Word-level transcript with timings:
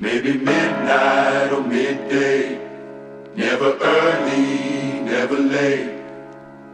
Maybe 0.00 0.34
midnight 0.34 1.52
or 1.52 1.66
midday. 1.66 2.60
Never 3.34 3.76
early, 3.82 5.00
never 5.04 5.38
late. 5.40 5.90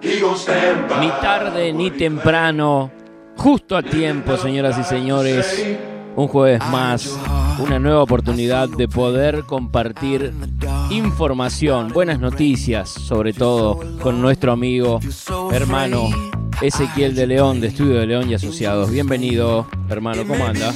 He 0.02 0.20
stand 0.36 0.90
by 0.90 1.00
Ni 1.00 1.08
tarde 1.22 1.72
ni 1.72 1.90
temprano, 1.90 2.90
justo 3.36 3.78
a 3.78 3.82
tiempo, 3.82 4.36
señoras 4.36 4.78
y 4.78 4.84
señores. 4.84 5.78
Un 6.16 6.28
jueves 6.28 6.60
más, 6.70 7.18
una 7.58 7.78
nueva 7.78 8.02
oportunidad 8.02 8.68
de 8.68 8.88
poder 8.88 9.44
compartir 9.44 10.32
información, 10.90 11.88
buenas 11.94 12.20
noticias, 12.20 12.90
sobre 12.90 13.32
todo 13.32 13.80
con 14.00 14.20
nuestro 14.20 14.52
amigo, 14.52 15.00
hermano 15.50 16.10
Ezequiel 16.60 17.14
de 17.14 17.26
León, 17.26 17.60
de 17.62 17.68
Estudio 17.68 18.00
de 18.00 18.06
León 18.06 18.30
y 18.30 18.34
Asociados. 18.34 18.90
Bienvenido, 18.90 19.66
hermano, 19.88 20.24
¿cómo 20.26 20.44
anda? 20.44 20.72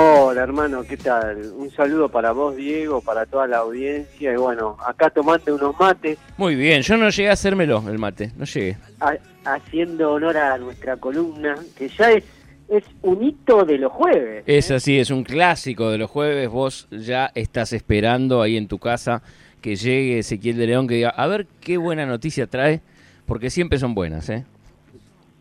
Hola 0.00 0.42
hermano, 0.42 0.82
¿qué 0.82 0.98
tal? 0.98 1.52
Un 1.56 1.70
saludo 1.70 2.10
para 2.10 2.32
vos 2.32 2.54
Diego, 2.54 3.00
para 3.00 3.24
toda 3.24 3.46
la 3.46 3.58
audiencia 3.58 4.30
y 4.30 4.36
bueno, 4.36 4.76
acá 4.86 5.08
tomando 5.08 5.54
unos 5.54 5.74
mates, 5.80 6.18
Muy 6.36 6.54
bien, 6.54 6.82
yo 6.82 6.98
no 6.98 7.08
llegué 7.08 7.30
a 7.30 7.32
hacérmelo 7.32 7.82
el 7.88 7.98
mate, 7.98 8.30
no 8.36 8.44
llegué. 8.44 8.76
ha- 9.00 9.16
haciendo 9.46 10.12
honor 10.12 10.36
a 10.36 10.58
nuestra 10.58 10.98
columna, 10.98 11.54
que 11.78 11.88
ya 11.88 12.12
es, 12.12 12.24
es 12.68 12.84
un 13.00 13.24
hito 13.24 13.64
de 13.64 13.78
los 13.78 13.90
jueves. 13.90 14.44
Es 14.46 14.70
¿eh? 14.70 14.74
así, 14.74 14.98
es 14.98 15.08
un 15.10 15.24
clásico 15.24 15.88
de 15.90 15.96
los 15.96 16.10
jueves. 16.10 16.50
Vos 16.50 16.88
ya 16.90 17.30
estás 17.34 17.72
esperando 17.72 18.42
ahí 18.42 18.58
en 18.58 18.68
tu 18.68 18.78
casa 18.78 19.22
que 19.62 19.76
llegue 19.76 20.18
Ezequiel 20.18 20.58
de 20.58 20.66
León 20.66 20.88
que 20.88 20.96
diga, 20.96 21.08
a 21.08 21.26
ver 21.26 21.46
qué 21.62 21.78
buena 21.78 22.04
noticia 22.04 22.46
trae, 22.46 22.82
porque 23.24 23.48
siempre 23.48 23.78
son 23.78 23.94
buenas, 23.94 24.28
¿eh? 24.28 24.44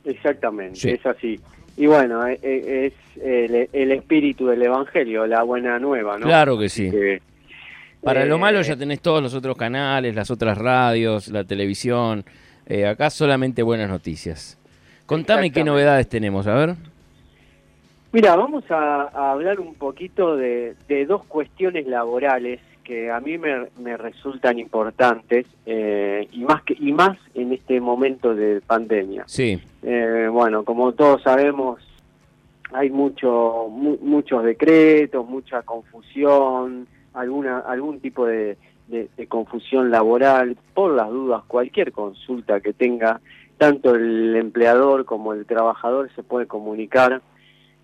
Exactamente, 0.05 0.79
Sí. 0.79 0.89
es 0.91 1.05
así. 1.05 1.39
Y 1.77 1.87
bueno, 1.87 2.25
e- 2.27 2.39
e- 2.41 2.85
es 2.87 2.93
el, 3.21 3.69
el 3.73 3.91
espíritu 3.91 4.47
del 4.47 4.61
Evangelio, 4.61 5.27
la 5.27 5.43
buena 5.43 5.77
nueva, 5.79 6.17
¿no? 6.17 6.25
Claro 6.25 6.57
que 6.57 6.69
sí. 6.69 6.89
Que, 6.89 7.21
Para 8.01 8.23
eh, 8.23 8.25
lo 8.27 8.37
malo 8.37 8.61
ya 8.61 8.75
tenés 8.77 9.01
todos 9.01 9.21
los 9.21 9.33
otros 9.33 9.57
canales, 9.57 10.15
las 10.15 10.31
otras 10.31 10.57
radios, 10.57 11.27
la 11.27 11.43
televisión. 11.43 12.23
Eh, 12.65 12.85
acá 12.87 13.09
solamente 13.09 13.61
buenas 13.61 13.89
noticias. 13.89 14.57
Contame 15.05 15.51
qué 15.51 15.63
novedades 15.63 16.07
tenemos, 16.09 16.47
a 16.47 16.55
ver. 16.55 16.75
Mira, 18.11 18.35
vamos 18.37 18.63
a, 18.71 19.09
a 19.13 19.31
hablar 19.33 19.59
un 19.59 19.75
poquito 19.75 20.37
de, 20.37 20.75
de 20.87 21.05
dos 21.05 21.25
cuestiones 21.25 21.85
laborales 21.85 22.61
que 22.85 23.11
a 23.11 23.19
mí 23.19 23.37
me, 23.37 23.67
me 23.79 23.97
resultan 23.97 24.57
importantes 24.59 25.45
eh, 25.65 26.27
y 26.31 26.45
más 26.45 26.61
que 26.63 26.77
y 26.79 26.93
más 26.93 27.17
en 27.33 27.51
este 27.51 27.81
momento 27.81 28.33
de 28.35 28.61
pandemia. 28.61 29.23
Sí, 29.27 29.59
Eh, 29.83 30.27
bueno, 30.31 30.63
como 30.63 30.93
todos 30.93 31.21
sabemos, 31.23 31.79
hay 32.71 32.89
mucho 32.91 33.67
mu- 33.69 33.97
muchos 34.01 34.43
decretos, 34.43 35.27
mucha 35.27 35.61
confusión, 35.63 36.87
alguna 37.13 37.59
algún 37.59 37.99
tipo 37.99 38.25
de, 38.25 38.57
de- 38.87 39.09
de 39.17 39.27
confusión 39.27 39.89
laboral. 39.91 40.55
Por 40.73 40.93
las 40.95 41.09
dudas, 41.09 41.43
cualquier 41.47 41.91
consulta 41.91 42.61
que 42.61 42.73
tenga, 42.73 43.19
tanto 43.57 43.95
el 43.95 44.35
empleador 44.35 45.05
como 45.05 45.33
el 45.33 45.45
trabajador 45.45 46.09
se 46.15 46.23
puede 46.23 46.45
comunicar 46.45 47.21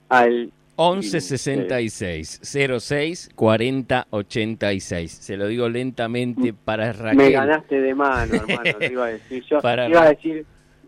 al 0.09 0.51
11 0.83 1.21
Sí, 1.21 1.27
66 1.37 2.39
06 2.79 3.29
40 3.35 4.07
86. 4.09 5.11
Se 5.11 5.37
lo 5.37 5.45
digo 5.47 5.69
lentamente 5.69 6.53
para 6.53 6.91
Raquel. 6.91 7.17
Me 7.17 7.29
ganaste 7.31 7.79
de 7.81 7.93
mano, 7.93 8.33
hermano, 8.47 8.77
te 8.79 8.91
iba 8.91 9.05
a 9.05 9.09
decir. 9.09 9.43
Yo 9.49 9.59
Para- 9.61 9.87
iba 9.87 10.01
a 10.01 10.09
decir, 10.09 10.43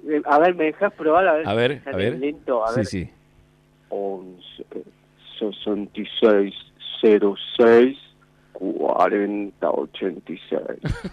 eh, 0.10 0.22
a 0.26 0.40
ver, 0.40 0.56
¿me 0.56 0.66
dejas 0.66 0.92
probar? 0.94 1.28
A 1.28 1.34
ver, 1.34 1.48
A 1.48 1.54
ver, 1.54 1.82
a 1.86 1.96
ver. 1.96 2.18
Lento, 2.18 2.66
a 2.66 2.70
Sí, 2.70 2.76
ver. 2.78 2.86
sí. 2.88 3.10
11 3.90 4.66
66 5.40 6.54
06 7.58 7.98
40 8.54 9.70
86. 9.70 10.62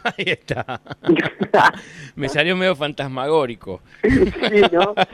Ahí 0.05 0.25
está. 0.27 0.81
Me 2.17 2.28
salió 2.31 2.56
medio 2.56 2.75
fantasmagórico. 2.77 3.83
sí, 4.03 4.62
¿no? 4.72 4.94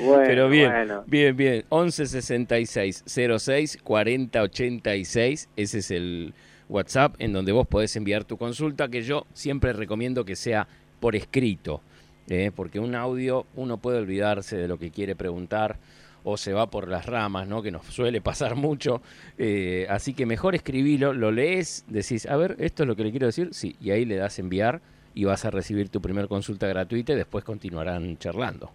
bueno, 0.00 0.24
Pero 0.26 0.48
bien, 0.48 0.70
bueno. 0.70 1.04
bien, 1.06 1.36
bien. 1.36 1.64
11 1.68 2.06
66 2.06 3.04
06 3.06 3.78
40 3.82 4.42
86. 4.42 5.48
Ese 5.56 5.78
es 5.78 5.90
el 5.90 6.34
WhatsApp 6.68 7.14
en 7.18 7.32
donde 7.32 7.52
vos 7.52 7.66
podés 7.66 7.96
enviar 7.96 8.24
tu 8.24 8.36
consulta, 8.36 8.88
que 8.88 9.02
yo 9.02 9.26
siempre 9.32 9.72
recomiendo 9.72 10.24
que 10.24 10.36
sea 10.36 10.68
por 11.00 11.16
escrito, 11.16 11.80
¿eh? 12.28 12.50
porque 12.54 12.80
un 12.80 12.94
audio 12.94 13.46
uno 13.54 13.78
puede 13.78 13.98
olvidarse 13.98 14.56
de 14.56 14.68
lo 14.68 14.78
que 14.78 14.90
quiere 14.90 15.16
preguntar 15.16 15.78
o 16.24 16.36
se 16.36 16.52
va 16.52 16.68
por 16.68 16.88
las 16.88 17.06
ramas, 17.06 17.48
¿no? 17.48 17.62
que 17.62 17.70
nos 17.70 17.86
suele 17.86 18.20
pasar 18.20 18.54
mucho. 18.54 19.00
Eh, 19.38 19.86
así 19.88 20.12
que 20.12 20.26
mejor 20.26 20.54
escribilo, 20.54 21.12
lo 21.12 21.30
lees, 21.30 21.84
decís, 21.88 22.26
a 22.26 22.36
ver, 22.36 22.56
esto 22.58 22.82
es 22.82 22.86
lo 22.86 22.96
que 22.96 23.04
le 23.04 23.10
quiero 23.10 23.26
decir, 23.26 23.50
sí, 23.52 23.76
y 23.80 23.90
ahí 23.92 24.04
le 24.04 24.16
das 24.16 24.38
enviar 24.38 24.82
y 25.14 25.24
vas 25.24 25.44
a 25.44 25.50
recibir 25.50 25.88
tu 25.88 26.02
primer 26.02 26.28
consulta 26.28 26.66
gratuita 26.66 27.12
y 27.12 27.16
después 27.16 27.44
continuarán 27.44 28.18
charlando. 28.18 28.70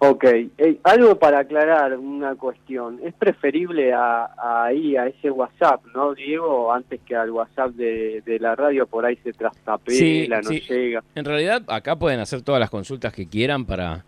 Ok, 0.00 0.24
eh, 0.24 0.78
algo 0.84 1.18
para 1.18 1.40
aclarar 1.40 1.98
una 1.98 2.36
cuestión. 2.36 3.00
¿Es 3.02 3.12
preferible 3.14 3.92
a, 3.92 4.26
a 4.26 4.64
ahí, 4.66 4.96
a 4.96 5.08
ese 5.08 5.28
WhatsApp, 5.28 5.84
no, 5.92 6.14
Diego? 6.14 6.72
Antes 6.72 7.00
que 7.04 7.16
al 7.16 7.32
WhatsApp 7.32 7.72
de, 7.72 8.22
de 8.24 8.38
la 8.38 8.54
radio, 8.54 8.86
por 8.86 9.04
ahí 9.04 9.16
se 9.24 9.32
trastapela, 9.32 10.40
no 10.40 10.50
sí. 10.50 10.60
llega. 10.68 11.02
En 11.16 11.24
realidad, 11.24 11.62
acá 11.66 11.96
pueden 11.96 12.20
hacer 12.20 12.42
todas 12.42 12.60
las 12.60 12.70
consultas 12.70 13.12
que 13.12 13.26
quieran 13.26 13.64
para, 13.66 14.04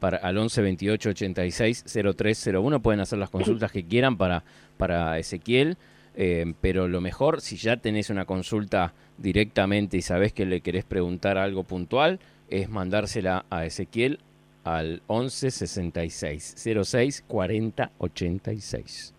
para 0.00 0.16
al 0.16 0.38
11 0.38 0.62
28 0.62 1.10
86 1.10 1.84
0301. 2.16 2.80
Pueden 2.80 3.00
hacer 3.00 3.18
las 3.18 3.28
consultas 3.28 3.70
que 3.70 3.84
quieran 3.84 4.16
para, 4.16 4.44
para 4.78 5.18
Ezequiel. 5.18 5.76
eh, 6.16 6.54
pero 6.62 6.88
lo 6.88 7.02
mejor, 7.02 7.42
si 7.42 7.56
ya 7.56 7.76
tenés 7.76 8.08
una 8.08 8.24
consulta 8.24 8.94
directamente 9.18 9.98
y 9.98 10.02
sabés 10.02 10.32
que 10.32 10.46
le 10.46 10.62
querés 10.62 10.84
preguntar 10.84 11.36
algo 11.36 11.64
puntual, 11.64 12.18
es 12.48 12.70
mandársela 12.70 13.44
a 13.50 13.66
Ezequiel 13.66 14.20
al 14.64 15.02
11 15.06 15.50
66 15.50 16.54
06 16.84 17.24
40 17.28 17.90
86. 17.98 19.14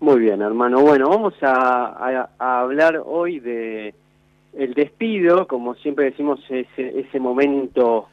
Muy 0.00 0.20
bien, 0.20 0.40
hermano. 0.42 0.80
Bueno, 0.80 1.08
vamos 1.08 1.34
a, 1.42 1.86
a- 1.86 2.30
a 2.38 2.60
hablar 2.60 3.02
hoy 3.04 3.40
de 3.40 3.94
el 4.54 4.74
despido, 4.74 5.46
como 5.46 5.74
siempre 5.76 6.06
decimos, 6.06 6.40
ese, 6.48 6.98
ese 7.00 7.20
momento 7.20 8.08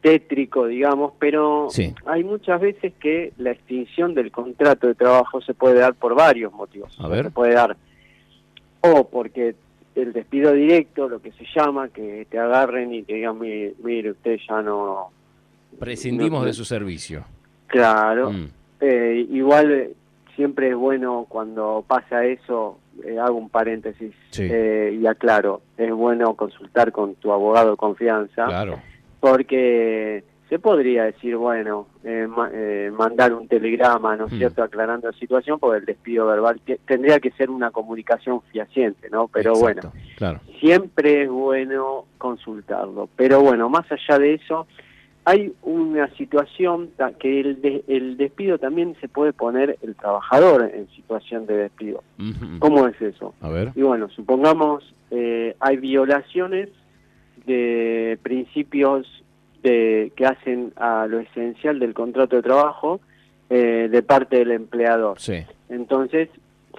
tétrico, 0.00 0.66
digamos, 0.66 1.12
pero 1.18 1.68
Sí. 1.70 1.94
hay 2.06 2.24
muchas 2.24 2.60
veces 2.60 2.92
que 2.98 3.32
la 3.38 3.52
extinción 3.52 4.14
del 4.14 4.30
contrato 4.32 4.86
de 4.88 4.94
trabajo 4.94 5.40
se 5.40 5.54
puede 5.54 5.78
dar 5.78 5.94
por 5.94 6.14
varios 6.14 6.52
motivos. 6.52 6.96
A 7.00 7.08
ver. 7.08 7.26
Se 7.26 7.30
puede 7.30 7.54
dar 7.54 7.76
o 8.80 9.08
porque 9.08 9.54
el 9.94 10.12
despido 10.12 10.52
directo, 10.52 11.08
lo 11.08 11.20
que 11.22 11.30
se 11.32 11.44
llama, 11.54 11.88
que 11.88 12.26
te 12.28 12.38
agarren 12.38 12.92
y 12.94 13.02
te 13.02 13.14
digan, 13.14 13.38
mire, 13.38 13.74
mire, 13.82 14.10
usted 14.12 14.38
ya 14.48 14.60
no... 14.62 15.10
Prescindimos 15.78 16.40
No, 16.40 16.46
de 16.46 16.52
su 16.52 16.64
servicio. 16.64 17.24
Claro, 17.66 18.30
Mm, 18.30 18.46
eh, 18.80 19.26
igual 19.30 19.70
eh, 19.72 19.90
siempre 20.36 20.68
es 20.70 20.76
bueno 20.76 21.26
cuando 21.28 21.84
pasa 21.86 22.24
eso, 22.24 22.78
eh, 23.04 23.18
hago 23.18 23.36
un 23.38 23.48
paréntesis 23.48 24.12
Sí. 24.30 24.46
eh, 24.50 24.98
y 25.00 25.06
aclaro, 25.06 25.62
es 25.76 25.90
bueno 25.92 26.34
consultar 26.34 26.92
con 26.92 27.14
tu 27.14 27.32
abogado 27.32 27.72
de 27.72 27.76
confianza 27.76 28.44
claro. 28.46 28.78
porque 29.20 30.24
se 30.50 30.58
podría 30.58 31.04
decir, 31.04 31.34
bueno, 31.36 31.86
eh, 32.04 32.26
ma- 32.28 32.50
eh, 32.52 32.90
mandar 32.94 33.32
un 33.32 33.48
telegrama, 33.48 34.16
¿no 34.16 34.26
es 34.26 34.32
Mm. 34.34 34.36
cierto?, 34.38 34.62
aclarando 34.62 35.10
la 35.10 35.16
situación, 35.18 35.58
porque 35.58 35.78
el 35.78 35.86
despido 35.86 36.26
verbal 36.26 36.60
te- 36.62 36.78
tendría 36.86 37.18
que 37.20 37.30
ser 37.30 37.48
una 37.48 37.70
comunicación 37.70 38.42
fehaciente, 38.52 39.08
¿no? 39.10 39.28
Pero 39.28 39.54
bueno, 39.54 39.80
Claro. 40.18 40.40
siempre 40.60 41.22
es 41.22 41.30
bueno 41.30 42.04
consultarlo. 42.18 43.08
Pero 43.16 43.40
bueno, 43.40 43.70
más 43.70 43.86
allá 43.90 44.18
de 44.18 44.34
eso, 44.34 44.66
hay 45.24 45.52
una 45.62 46.08
situación 46.16 46.90
que 47.20 47.40
el, 47.40 47.62
de- 47.62 47.84
el 47.86 48.16
despido 48.16 48.58
también 48.58 48.96
se 49.00 49.08
puede 49.08 49.32
poner 49.32 49.78
el 49.82 49.94
trabajador 49.94 50.70
en 50.74 50.88
situación 50.90 51.46
de 51.46 51.56
despido. 51.56 52.02
¿Cómo 52.58 52.88
es 52.88 53.00
eso? 53.00 53.34
A 53.40 53.48
ver. 53.48 53.70
Y 53.76 53.82
bueno, 53.82 54.08
supongamos 54.10 54.94
eh, 55.10 55.54
hay 55.60 55.76
violaciones 55.76 56.68
de 57.46 58.18
principios 58.22 59.06
de, 59.62 60.12
que 60.16 60.26
hacen 60.26 60.72
a 60.76 61.06
lo 61.06 61.20
esencial 61.20 61.78
del 61.78 61.94
contrato 61.94 62.36
de 62.36 62.42
trabajo 62.42 63.00
eh, 63.50 63.88
de 63.90 64.02
parte 64.02 64.38
del 64.38 64.50
empleador. 64.52 65.20
Sí. 65.20 65.34
Entonces, 65.68 66.28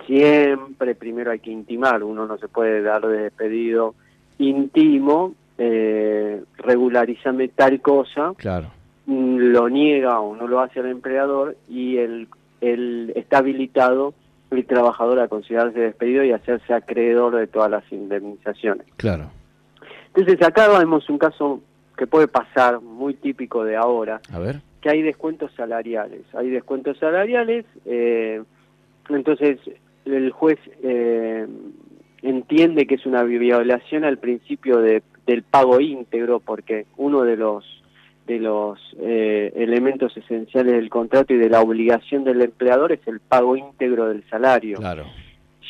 siempre 0.06 0.96
primero 0.96 1.32
hay 1.32 1.40
que 1.40 1.52
intimar, 1.52 2.04
uno 2.04 2.26
no 2.26 2.38
se 2.38 2.48
puede 2.48 2.82
dar 2.82 3.06
de 3.08 3.24
despedido 3.24 3.96
intimo, 4.40 5.34
eh, 5.58 6.42
regularizame 6.58 7.48
tal 7.50 7.82
cosa, 7.82 8.34
Claro. 8.38 8.68
mm, 9.06 9.38
lo 9.38 9.70
niega 9.70 10.20
o 10.20 10.36
no 10.36 10.48
lo 10.48 10.60
hace 10.60 10.80
el 10.80 10.88
empleador 10.88 11.56
y 11.70 11.98
el, 11.98 12.28
el 12.62 13.14
está 13.16 13.40
habilitado 13.40 14.14
el 14.52 14.66
trabajador 14.66 15.20
a 15.20 15.28
considerarse 15.28 15.80
despedido 15.80 16.24
y 16.24 16.32
hacerse 16.32 16.74
acreedor 16.74 17.36
de 17.36 17.48
todas 17.48 17.72
las 17.72 17.84
indemnizaciones. 17.92 18.86
Claro. 18.98 19.32
Entonces 20.16 20.46
acá 20.48 20.68
vemos 20.78 21.10
un 21.10 21.18
caso 21.18 21.62
que 21.98 22.06
puede 22.06 22.28
pasar, 22.28 22.80
muy 22.82 23.16
típico 23.16 23.64
de 23.64 23.76
ahora, 23.76 24.22
A 24.32 24.38
ver. 24.40 24.62
que 24.82 24.90
hay 24.92 25.02
descuentos 25.02 25.52
salariales. 25.56 26.22
Hay 26.36 26.50
descuentos 26.52 26.98
salariales, 27.00 27.66
eh, 27.86 28.44
entonces 29.10 29.60
el 30.06 30.32
juez 30.32 30.60
eh, 30.84 31.48
entiende 32.22 32.86
que 32.86 32.96
es 32.96 33.06
una 33.08 33.24
violación 33.24 34.04
al 34.04 34.18
principio 34.20 34.78
de, 34.80 35.02
del 35.26 35.44
pago 35.44 35.80
íntegro 35.80 36.40
porque 36.40 36.86
uno 36.98 37.22
de 37.24 37.38
los 37.38 37.66
de 38.28 38.40
los 38.40 38.80
eh, 39.02 39.52
elementos 39.56 40.16
esenciales 40.16 40.74
del 40.76 40.90
contrato 40.90 41.34
y 41.34 41.38
de 41.38 41.50
la 41.50 41.60
obligación 41.62 42.24
del 42.24 42.42
empleador 42.42 42.94
es 42.94 43.06
el 43.06 43.20
pago 43.20 43.58
íntegro 43.58 44.08
del 44.08 44.24
salario. 44.30 44.78
Claro. 44.78 45.04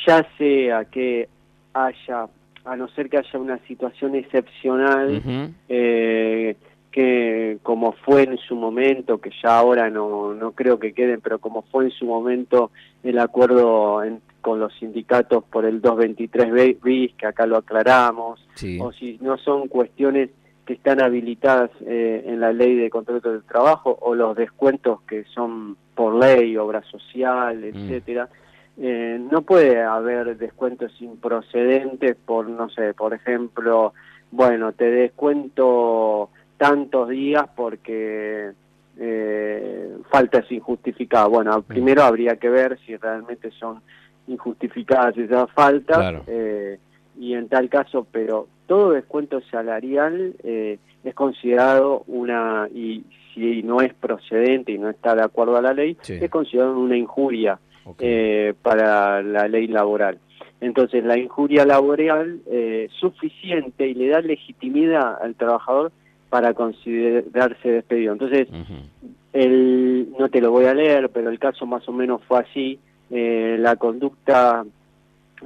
Ya 0.06 0.24
sea 0.38 0.86
que 0.86 1.28
haya, 1.74 2.28
a 2.66 2.76
no 2.76 2.88
ser 2.90 3.10
que 3.10 3.18
haya 3.18 3.40
una 3.40 3.58
situación 3.68 4.14
excepcional, 4.14 5.20
eh, 5.68 6.56
que 6.92 7.58
como 7.64 7.94
fue 7.94 8.22
en 8.22 8.38
su 8.38 8.56
momento, 8.56 9.18
que 9.20 9.32
ya 9.42 9.58
ahora 9.58 9.90
no, 9.90 10.36
no 10.36 10.52
creo 10.52 10.78
que 10.78 10.94
queden, 10.94 11.22
pero 11.22 11.40
como 11.40 11.64
fue 11.64 11.86
en 11.86 11.92
su 11.92 12.06
momento 12.06 12.70
el 13.04 13.18
acuerdo 13.18 14.04
en- 14.04 14.22
con 14.44 14.60
los 14.60 14.72
sindicatos 14.76 15.44
por 15.46 15.64
el 15.66 15.82
223 15.82 16.80
bis, 16.84 17.14
que 17.16 17.26
acá 17.26 17.48
lo 17.48 17.58
aclaramos, 17.58 18.46
Sí. 18.56 18.78
o 18.80 18.92
si 18.92 19.18
no 19.22 19.38
son 19.38 19.68
cuestiones 19.70 20.30
que 20.66 20.74
están 20.74 21.02
habilitadas 21.02 21.72
eh, 21.86 22.24
en 22.28 22.40
la 22.40 22.54
ley 22.54 22.76
de 22.76 22.90
contrato 22.90 23.32
del 23.32 23.44
trabajo 23.44 23.98
o 24.02 24.14
los 24.16 24.36
descuentos 24.36 25.02
que 25.08 25.24
son 25.34 25.76
por 25.96 26.14
ley, 26.16 26.56
obra 26.58 26.84
social, 26.84 27.58
Mm. 27.58 27.64
etcétera, 27.64 28.30
eh, 28.78 29.18
no 29.32 29.42
puede 29.44 29.82
haber 29.82 30.38
descuentos 30.38 30.92
improcedentes 31.02 32.16
por, 32.26 32.48
no 32.50 32.70
sé, 32.70 32.94
por 32.94 33.14
ejemplo, 33.14 33.94
bueno, 34.32 34.72
te 34.74 34.90
descuento 34.92 36.30
tantos 36.58 37.10
días 37.10 37.46
porque 37.56 38.52
eh, 39.00 39.98
faltas 40.12 40.50
injustificadas. 40.52 41.28
Bueno, 41.30 41.62
primero 41.64 42.04
habría 42.04 42.36
que 42.36 42.48
ver 42.50 42.78
si 42.86 42.96
realmente 42.96 43.50
son 43.52 43.82
injustificadas 44.28 45.18
esas 45.18 45.50
faltas 45.52 45.98
Claro. 45.98 46.24
eh, 46.28 46.78
y 47.20 47.34
en 47.34 47.48
tal 47.48 47.70
caso, 47.70 48.08
pero 48.12 48.48
todo 48.68 48.92
descuento 48.92 49.42
salarial 49.52 50.34
eh, 50.44 50.80
es 51.04 51.14
considerado 51.14 52.04
una, 52.08 52.68
y 52.74 53.04
si 53.34 53.62
no 53.64 53.82
es 53.82 53.94
procedente 53.94 54.72
y 54.72 54.78
no 54.78 54.90
está 54.90 55.16
de 55.16 55.24
acuerdo 55.24 55.58
a 55.58 55.62
la 55.62 55.74
ley, 55.74 55.98
Sí. 56.02 56.14
es 56.22 56.30
considerado 56.30 56.80
una 56.80 56.98
injuria 56.98 57.60
eh, 58.00 58.54
para 58.62 59.22
la 59.22 59.48
ley 59.48 59.68
laboral. 59.68 60.18
Entonces, 60.62 61.04
la 61.04 61.18
injuria 61.18 61.66
laboral 61.66 62.40
eh, 62.50 62.88
suficiente 63.00 63.86
y 63.88 63.94
le 63.96 64.08
da 64.08 64.22
legitimidad 64.22 65.22
al 65.22 65.36
trabajador 65.36 65.92
para 66.30 66.54
considerarse 66.54 67.70
despedido. 67.70 68.14
Entonces, 68.14 68.48
Ujú. 68.50 69.12
el, 69.34 70.08
no 70.18 70.30
te 70.30 70.40
lo 70.42 70.52
voy 70.52 70.66
a 70.66 70.74
leer, 70.74 71.10
pero 71.10 71.30
el 71.30 71.38
caso 71.40 71.66
más 71.66 71.88
o 71.90 71.92
menos 71.92 72.22
fue 72.28 72.40
así. 72.40 72.80
Eh, 73.16 73.58
la 73.60 73.76
conducta 73.76 74.66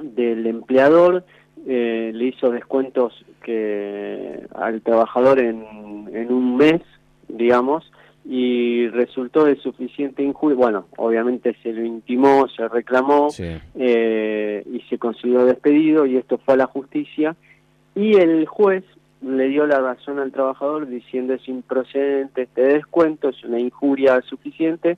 del 0.00 0.46
empleador 0.46 1.24
eh, 1.66 2.12
le 2.14 2.24
hizo 2.24 2.50
descuentos 2.50 3.24
que 3.42 4.46
al 4.54 4.80
trabajador 4.80 5.38
en, 5.38 6.08
en 6.14 6.32
un 6.32 6.56
mes, 6.56 6.80
digamos, 7.28 7.90
y 8.24 8.88
resultó 8.88 9.44
de 9.44 9.56
suficiente 9.56 10.22
injuria. 10.22 10.56
Bueno, 10.56 10.86
obviamente 10.96 11.56
se 11.62 11.72
lo 11.72 11.84
intimó, 11.84 12.48
se 12.48 12.68
reclamó 12.68 13.28
Sí. 13.30 13.44
eh, 13.74 14.64
y 14.72 14.80
se 14.88 14.96
consideró 14.98 15.44
despedido 15.44 16.06
y 16.06 16.16
esto 16.16 16.38
fue 16.38 16.54
a 16.54 16.58
la 16.58 16.66
justicia 16.66 17.36
y 17.94 18.14
el 18.16 18.46
juez 18.46 18.84
le 19.20 19.48
dio 19.48 19.66
la 19.66 19.80
razón 19.80 20.20
al 20.20 20.30
trabajador 20.30 20.86
diciendo 20.86 21.34
es 21.34 21.46
improcedente 21.48 22.42
este 22.42 22.62
descuento, 22.62 23.30
es 23.30 23.44
una 23.44 23.58
injuria 23.58 24.20
suficiente, 24.22 24.96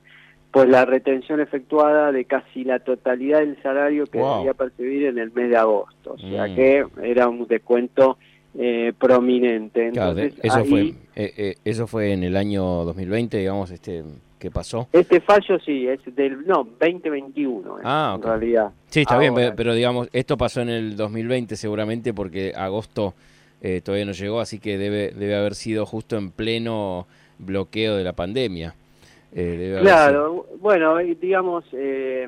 pues 0.51 0.67
la 0.69 0.85
retención 0.85 1.39
efectuada 1.39 2.11
de 2.11 2.25
casi 2.25 2.63
la 2.63 2.79
totalidad 2.79 3.39
del 3.39 3.61
salario 3.63 4.05
que 4.05 4.19
Wow. 4.19 4.37
debía 4.39 4.53
percibir 4.53 5.05
en 5.05 5.17
el 5.17 5.31
mes 5.31 5.49
de 5.49 5.57
agosto, 5.57 6.13
o 6.13 6.17
sea 6.17 6.47
Mm. 6.47 6.55
que 6.55 6.85
era 7.03 7.27
un 7.29 7.47
descuento 7.47 8.17
eh, 8.59 8.91
prominente. 8.99 9.91
Claro, 9.91 10.11
Entonces, 10.11 10.37
eso 10.43 10.57
ahí- 10.57 10.69
fue 10.69 10.81
eh, 11.15 11.33
eh, 11.37 11.55
eso 11.63 11.87
fue 11.87 12.11
en 12.11 12.23
el 12.25 12.35
año 12.35 12.63
2020, 12.83 13.37
digamos, 13.37 13.71
este 13.71 14.03
que 14.39 14.51
pasó. 14.51 14.89
Este 14.91 15.21
fallo 15.21 15.57
sí, 15.63 15.87
es 15.87 15.99
del, 16.15 16.45
no, 16.45 16.67
2021 16.79 17.77
es, 17.79 17.85
Ah, 17.85 18.13
en 18.17 18.21
realidad. 18.23 18.71
Sí, 18.87 19.01
está 19.01 19.17
bien, 19.17 19.33
pero, 19.35 19.55
pero 19.55 19.73
digamos, 19.73 20.09
esto 20.11 20.35
pasó 20.35 20.61
en 20.61 20.69
el 20.69 20.95
2020 20.97 21.55
seguramente 21.55 22.13
porque 22.13 22.51
agosto 22.55 23.13
eh, 23.61 23.79
todavía 23.81 24.05
no 24.05 24.11
llegó, 24.13 24.39
así 24.41 24.59
que 24.59 24.77
debe 24.77 25.11
debe 25.11 25.35
haber 25.35 25.53
sido 25.55 25.85
justo 25.85 26.17
en 26.17 26.31
pleno 26.31 27.07
bloqueo 27.37 27.95
de 27.95 28.03
la 28.03 28.13
pandemia. 28.13 28.73
Eh, 29.33 29.69
haber 29.71 29.81
Claro, 29.83 30.45
bueno, 30.59 30.97
digamos, 30.97 31.63
eh, 31.73 32.27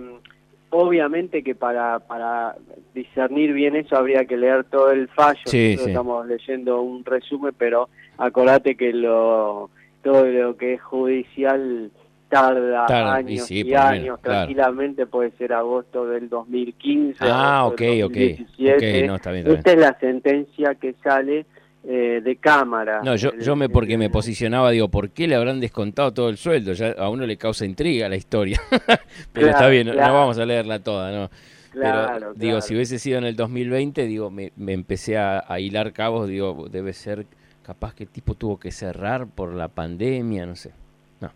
obviamente 0.69 1.43
que 1.43 1.53
para, 1.55 1.99
para 1.99 2.55
discernir 2.93 3.53
bien 3.53 3.75
eso 3.75 3.95
habría 3.95 4.25
que 4.25 4.37
leer 4.37 4.63
todo 4.65 4.91
el 4.91 5.07
fallo, 5.09 5.41
Sí, 5.45 5.75
sí. 5.77 5.89
estamos 5.89 6.25
leyendo 6.27 6.81
un 6.81 7.03
resumen, 7.05 7.53
pero 7.57 7.89
acordate 8.17 8.75
que 8.75 8.93
lo 8.93 9.69
todo 10.01 10.25
lo 10.25 10.57
que 10.57 10.73
es 10.73 10.81
judicial 10.81 11.89
tarda, 12.27 12.87
Tarda, 12.87 13.21
y 13.21 13.25
años 13.35 13.45
sí, 13.45 13.59
y, 13.59 13.63
menos, 13.65 13.85
años, 13.85 14.19
claro. 14.19 14.39
tranquilamente 14.39 15.05
puede 15.05 15.31
ser 15.37 15.53
agosto 15.53 16.07
del 16.07 16.27
2015, 16.29 17.17
Ah, 17.21 17.65
ok, 17.67 17.79
del 17.79 18.03
ok. 18.03 18.11
2017. 18.13 19.01
Ok, 19.03 19.07
no, 19.07 19.15
está 19.15 19.31
bien, 19.31 19.39
está 19.39 19.49
bien. 19.49 19.57
Esta 19.59 19.71
es 19.71 19.77
la 19.77 19.99
sentencia 19.99 20.75
que 20.75 20.93
sale 21.03 21.45
eh, 21.85 22.21
de 22.23 22.35
Cámara. 22.37 23.01
No, 23.03 23.15
yo, 23.15 23.29
El- 23.31 23.41
yo 23.41 23.55
me 23.55 23.69
porque 23.69 23.97
me 23.97 24.05
el- 24.05 24.11
posicionaba, 24.11 24.71
digo, 24.71 24.87
¿por 24.89 25.09
qué 25.09 25.27
le 25.27 25.35
habrán 25.35 25.59
descontado 25.59 26.13
todo 26.13 26.29
el 26.29 26.37
sueldo? 26.37 26.73
Ya 26.73 26.91
a 26.91 27.09
uno 27.09 27.25
le 27.25 27.37
causa 27.37 27.65
intriga 27.65 28.07
la 28.09 28.15
historia. 28.15 28.61
Pero 29.33 29.47
está 29.47 29.57
Claro, 29.59 29.71
bien, 29.71 29.87
no- 29.87 29.95
vamos 29.95 30.37
a 30.37 30.45
leerla 30.45 30.79
toda, 30.79 31.11
¿no? 31.11 31.29
Pero 31.73 31.81
Claro, 31.81 32.33
digo, 32.35 32.51
claro. 32.53 32.61
si 32.61 32.75
hubiese 32.75 32.99
sido 32.99 33.17
en 33.17 33.23
el 33.25 33.35
2020, 33.35 34.05
digo, 34.05 34.29
me, 34.29 34.51
me 34.55 34.73
empecé 34.73 35.17
a, 35.17 35.43
a 35.47 35.59
hilar 35.59 35.91
cabos, 35.91 36.27
digo, 36.29 36.67
debe 36.69 36.93
ser 36.93 37.25
capaz 37.63 37.95
que 37.95 38.03
el 38.03 38.09
tipo 38.09 38.35
tuvo 38.35 38.59
que 38.59 38.71
cerrar 38.71 39.25
por 39.27 39.53
la 39.55 39.69
pandemia, 39.69 40.45
no 40.45 40.55
sé. 40.55 40.71
No, 41.19 41.31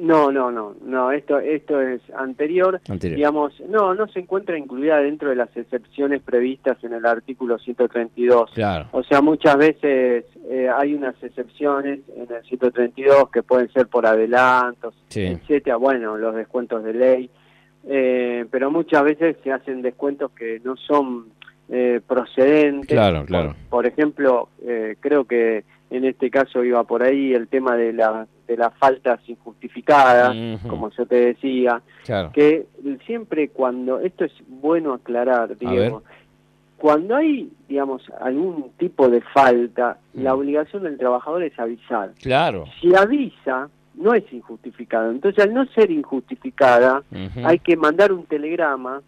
No, 0.00 0.32
no, 0.32 0.50
no, 0.50 0.74
no, 0.82 1.12
esto, 1.12 1.38
esto 1.38 1.80
es 1.80 2.00
anterior. 2.16 2.80
anterior. 2.88 3.16
Digamos, 3.16 3.60
no, 3.68 3.94
no 3.94 4.08
se 4.08 4.20
encuentra 4.20 4.56
incluida 4.56 4.98
dentro 4.98 5.28
de 5.28 5.36
las 5.36 5.54
excepciones 5.56 6.22
previstas 6.22 6.82
en 6.82 6.94
el 6.94 7.04
artículo 7.04 7.58
132. 7.58 8.50
Claro, 8.54 8.88
O 8.92 9.02
sea, 9.02 9.20
muchas 9.20 9.56
veces 9.56 10.24
eh, 10.48 10.68
hay 10.74 10.94
unas 10.94 11.14
excepciones 11.22 12.00
en 12.16 12.34
el 12.34 12.42
132 12.44 13.30
que 13.30 13.42
pueden 13.42 13.70
ser 13.72 13.88
por 13.88 14.06
adelantos, 14.06 14.94
Sí. 15.08 15.22
etcétera. 15.26 15.76
Bueno, 15.76 16.16
los 16.16 16.34
descuentos 16.34 16.82
de 16.82 16.94
ley, 16.94 17.30
eh, 17.86 18.46
pero 18.50 18.70
muchas 18.70 19.04
veces 19.04 19.36
se 19.44 19.52
hacen 19.52 19.82
descuentos 19.82 20.30
que 20.32 20.60
no 20.64 20.76
son 20.76 21.26
eh, 21.68 22.00
procedentes. 22.06 22.88
Claro, 22.88 23.24
claro. 23.26 23.54
Por, 23.68 23.84
por 23.84 23.86
ejemplo, 23.86 24.48
eh, 24.66 24.96
creo 24.98 25.24
que 25.24 25.64
en 25.90 26.04
este 26.04 26.30
caso 26.30 26.62
iba 26.64 26.82
por 26.84 27.02
ahí 27.02 27.34
el 27.34 27.48
tema 27.48 27.76
de 27.76 27.92
la 27.92 28.26
de 28.46 28.56
las 28.56 28.74
faltas 28.78 29.20
injustificadas, 29.28 30.34
como 30.68 30.90
yo 30.90 31.06
te 31.06 31.14
decía, 31.26 31.80
claro. 32.04 32.32
que 32.32 32.66
siempre 33.06 33.48
cuando 33.50 34.00
esto 34.00 34.24
es 34.24 34.32
bueno 34.48 34.92
aclarar, 34.94 35.56
digamos, 35.56 36.02
cuando 36.76 37.14
hay, 37.14 37.48
digamos, 37.68 38.02
algún 38.20 38.70
tipo 38.78 39.08
de 39.08 39.20
falta, 39.20 39.98
Mm. 40.14 40.22
la 40.24 40.34
obligación 40.34 40.82
del 40.82 40.98
trabajador 40.98 41.44
es 41.44 41.56
avisar. 41.60 42.10
Claro. 42.20 42.64
Si 42.80 42.92
avisa, 42.92 43.68
no 43.94 44.14
es 44.14 44.24
injustificada. 44.32 45.10
Entonces, 45.10 45.44
al 45.44 45.54
no 45.54 45.64
ser 45.66 45.90
injustificada, 45.92 47.02
hay 47.44 47.58
que 47.60 47.76
mandar 47.76 48.12
un 48.12 48.24
telegrama, 48.24 49.02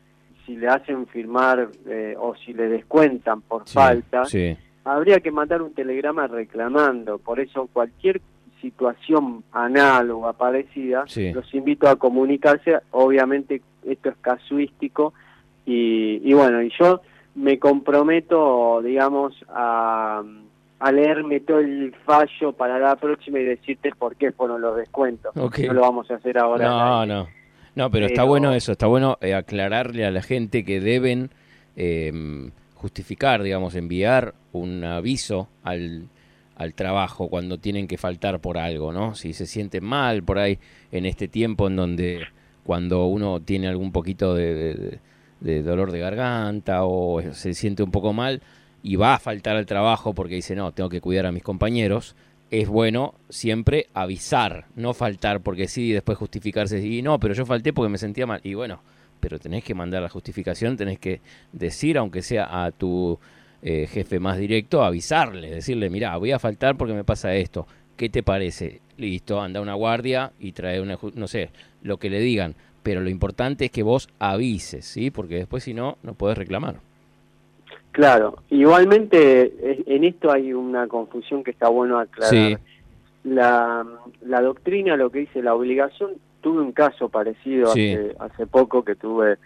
si 0.46 0.56
le 0.56 0.68
hacen 0.68 1.06
firmar 1.08 1.68
eh, 1.86 2.14
o 2.18 2.34
si 2.36 2.52
le 2.52 2.68
descuentan 2.68 3.40
por 3.42 3.62
Sí, 3.66 3.74
falta, 3.74 4.24
Sí, 4.26 4.56
habría 4.84 5.20
que 5.20 5.30
mandar 5.30 5.62
un 5.62 5.74
telegrama 5.74 6.26
reclamando. 6.26 7.18
Por 7.18 7.40
eso, 7.40 7.68
cualquier 7.72 8.20
situación 8.60 9.42
análoga, 9.52 10.32
parecida, 10.32 11.04
Sí. 11.06 11.32
los 11.32 11.52
invito 11.54 11.88
a 11.88 11.96
comunicarse. 11.96 12.78
Obviamente, 12.92 13.60
esto 13.86 14.08
es 14.10 14.16
casuístico. 14.20 15.12
Y, 15.66 16.20
y 16.24 16.32
bueno, 16.34 16.62
y 16.62 16.72
yo 16.78 17.00
me 17.34 17.58
comprometo, 17.58 18.80
digamos, 18.82 19.34
a, 19.48 20.22
a 20.80 20.92
leerme 20.92 21.40
todo 21.40 21.58
el 21.60 21.94
fallo 22.04 22.52
para 22.52 22.78
la 22.78 22.96
próxima 22.96 23.38
y 23.40 23.44
decirte 23.44 23.90
por 23.96 24.16
qué 24.16 24.32
fueron 24.32 24.60
los 24.60 24.76
descuentos. 24.76 25.36
Ok. 25.36 25.60
No 25.60 25.72
lo 25.74 25.80
vamos 25.82 26.10
a 26.10 26.14
hacer 26.16 26.38
ahora. 26.38 26.68
No, 26.68 27.06
no. 27.06 27.28
No, 27.74 27.90
pero, 27.90 28.06
está 28.06 28.22
Pero- 28.22 28.28
bueno 28.28 28.52
eso, 28.52 28.72
está 28.72 28.86
bueno 28.86 29.16
eh, 29.22 29.34
aclararle 29.34 30.04
a 30.04 30.10
la 30.10 30.20
gente 30.22 30.62
que 30.64 30.78
deben 30.80 31.30
eh, 31.74 32.12
justificar, 32.82 33.42
digamos, 33.42 33.74
enviar 33.74 34.34
un 34.52 34.84
aviso 34.84 35.48
al, 35.62 36.08
al 36.56 36.74
trabajo 36.74 37.28
cuando 37.28 37.58
tienen 37.58 37.88
que 37.88 37.96
faltar 37.96 38.40
por 38.40 38.58
algo, 38.58 38.92
¿no? 38.92 39.14
Si 39.14 39.32
se 39.32 39.46
sienten 39.46 39.84
mal 39.84 40.22
por 40.22 40.38
ahí 40.38 40.58
en 40.90 41.06
este 41.06 41.28
tiempo 41.28 41.68
en 41.68 41.76
donde 41.76 42.26
cuando 42.64 43.06
uno 43.06 43.40
tiene 43.40 43.68
algún 43.68 43.92
poquito 43.92 44.34
de, 44.34 44.54
de- 44.54 44.98
de 45.40 45.62
dolor 45.64 45.90
de 45.90 45.98
garganta 45.98 46.84
o 46.84 47.20
se 47.32 47.54
siente 47.54 47.82
un 47.82 47.90
poco 47.90 48.12
mal 48.12 48.42
y 48.82 48.94
va 48.96 49.14
a 49.14 49.18
faltar 49.18 49.56
al 49.56 49.66
trabajo 49.66 50.14
porque 50.14 50.36
dice, 50.36 50.54
no, 50.54 50.70
tengo 50.72 50.88
que 50.88 51.00
cuidar 51.00 51.26
a 51.26 51.32
mis 51.32 51.42
compañeros, 51.42 52.14
es 52.52 52.68
bueno 52.68 53.14
siempre 53.28 53.86
avisar, 53.94 54.66
no 54.76 54.94
faltar 54.94 55.40
porque 55.40 55.66
sí 55.66 55.88
y 55.88 55.92
después 55.92 56.16
justificarse 56.18 56.78
y 56.86 57.02
no, 57.02 57.18
pero 57.18 57.34
yo 57.34 57.44
falté 57.46 57.72
porque 57.72 57.88
me 57.88 57.98
sentía 57.98 58.26
mal. 58.26 58.40
Y 58.44 58.54
bueno, 58.54 58.82
pero 59.23 59.38
tenés 59.38 59.62
que 59.62 59.73
mandar 59.73 60.02
la 60.02 60.09
justificación, 60.09 60.76
tenés 60.76 60.99
que 60.99 61.21
decir, 61.52 61.97
aunque 61.97 62.23
sea 62.23 62.64
a 62.64 62.73
tu 62.73 63.17
eh, 63.62 63.87
jefe 63.87 64.19
más 64.19 64.37
directo, 64.37 64.83
avisarle, 64.83 65.49
decirle, 65.49 65.88
mira, 65.91 66.17
voy 66.17 66.33
a 66.33 66.41
faltar 66.41 66.76
porque 66.76 66.93
me 66.93 67.05
pasa 67.05 67.33
esto, 67.37 67.64
¿qué 67.97 68.09
te 68.09 68.25
parece? 68.25 68.81
Listo, 68.99 69.41
anda 69.41 69.61
una 69.61 69.75
guardia 69.75 70.33
y 70.41 70.50
trae 70.50 70.81
una, 70.81 70.99
no 71.14 71.29
sé, 71.29 71.50
lo 71.85 71.99
que 71.99 72.11
le 72.11 72.19
digan, 72.19 72.57
pero 72.83 73.00
lo 73.00 73.11
importante 73.11 73.67
es 73.67 73.71
que 73.71 73.85
vos 73.85 74.09
avises, 74.19 74.85
¿sí? 74.85 75.12
Porque 75.12 75.37
después 75.37 75.62
si 75.62 75.73
no, 75.73 75.99
no 76.02 76.14
podés 76.14 76.37
reclamar. 76.37 76.81
Claro, 77.93 78.43
igualmente 78.50 79.52
en 79.87 80.02
esto 80.02 80.33
hay 80.33 80.52
una 80.52 80.88
confusión 80.88 81.45
que 81.45 81.52
está 81.52 81.69
bueno 81.69 82.00
aclarar. 82.00 82.59
La, 83.23 83.87
la 84.23 84.43
doctrina, 84.43 84.97
lo 84.97 85.11
que 85.11 85.21
dice 85.21 85.43
la 85.43 85.55
obligación, 85.55 86.11
tuve 86.42 86.61
un 86.61 86.72
caso 86.72 87.08
parecido 87.08 87.70
hace, 87.70 88.14
hace 88.18 88.46
poco 88.46 88.84
que 88.84 88.94
tuve 88.94 89.38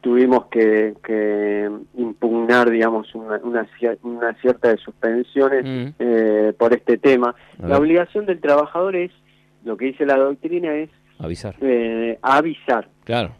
tuvimos 0.00 0.46
que, 0.46 0.94
que, 1.04 1.70
impugnar, 1.96 2.70
digamos, 2.70 3.12
una, 3.14 3.38
una, 3.38 3.66
una 4.02 4.34
cierta 4.34 4.68
de 4.68 4.76
suspensiones 4.76 5.64
mm. 5.64 5.94
eh, 5.98 6.52
por 6.56 6.72
este 6.72 6.98
tema. 6.98 7.34
La 7.58 7.78
obligación 7.78 8.26
del 8.26 8.40
trabajador 8.40 8.96
es, 8.96 9.10
lo 9.64 9.76
que 9.76 9.86
dice 9.86 10.06
la 10.06 10.16
doctrina 10.16 10.74
es... 10.74 10.90
Avisar. 11.18 11.56
Eh, 11.60 12.18
avisar. 12.22 12.88
Claro. 13.04 13.32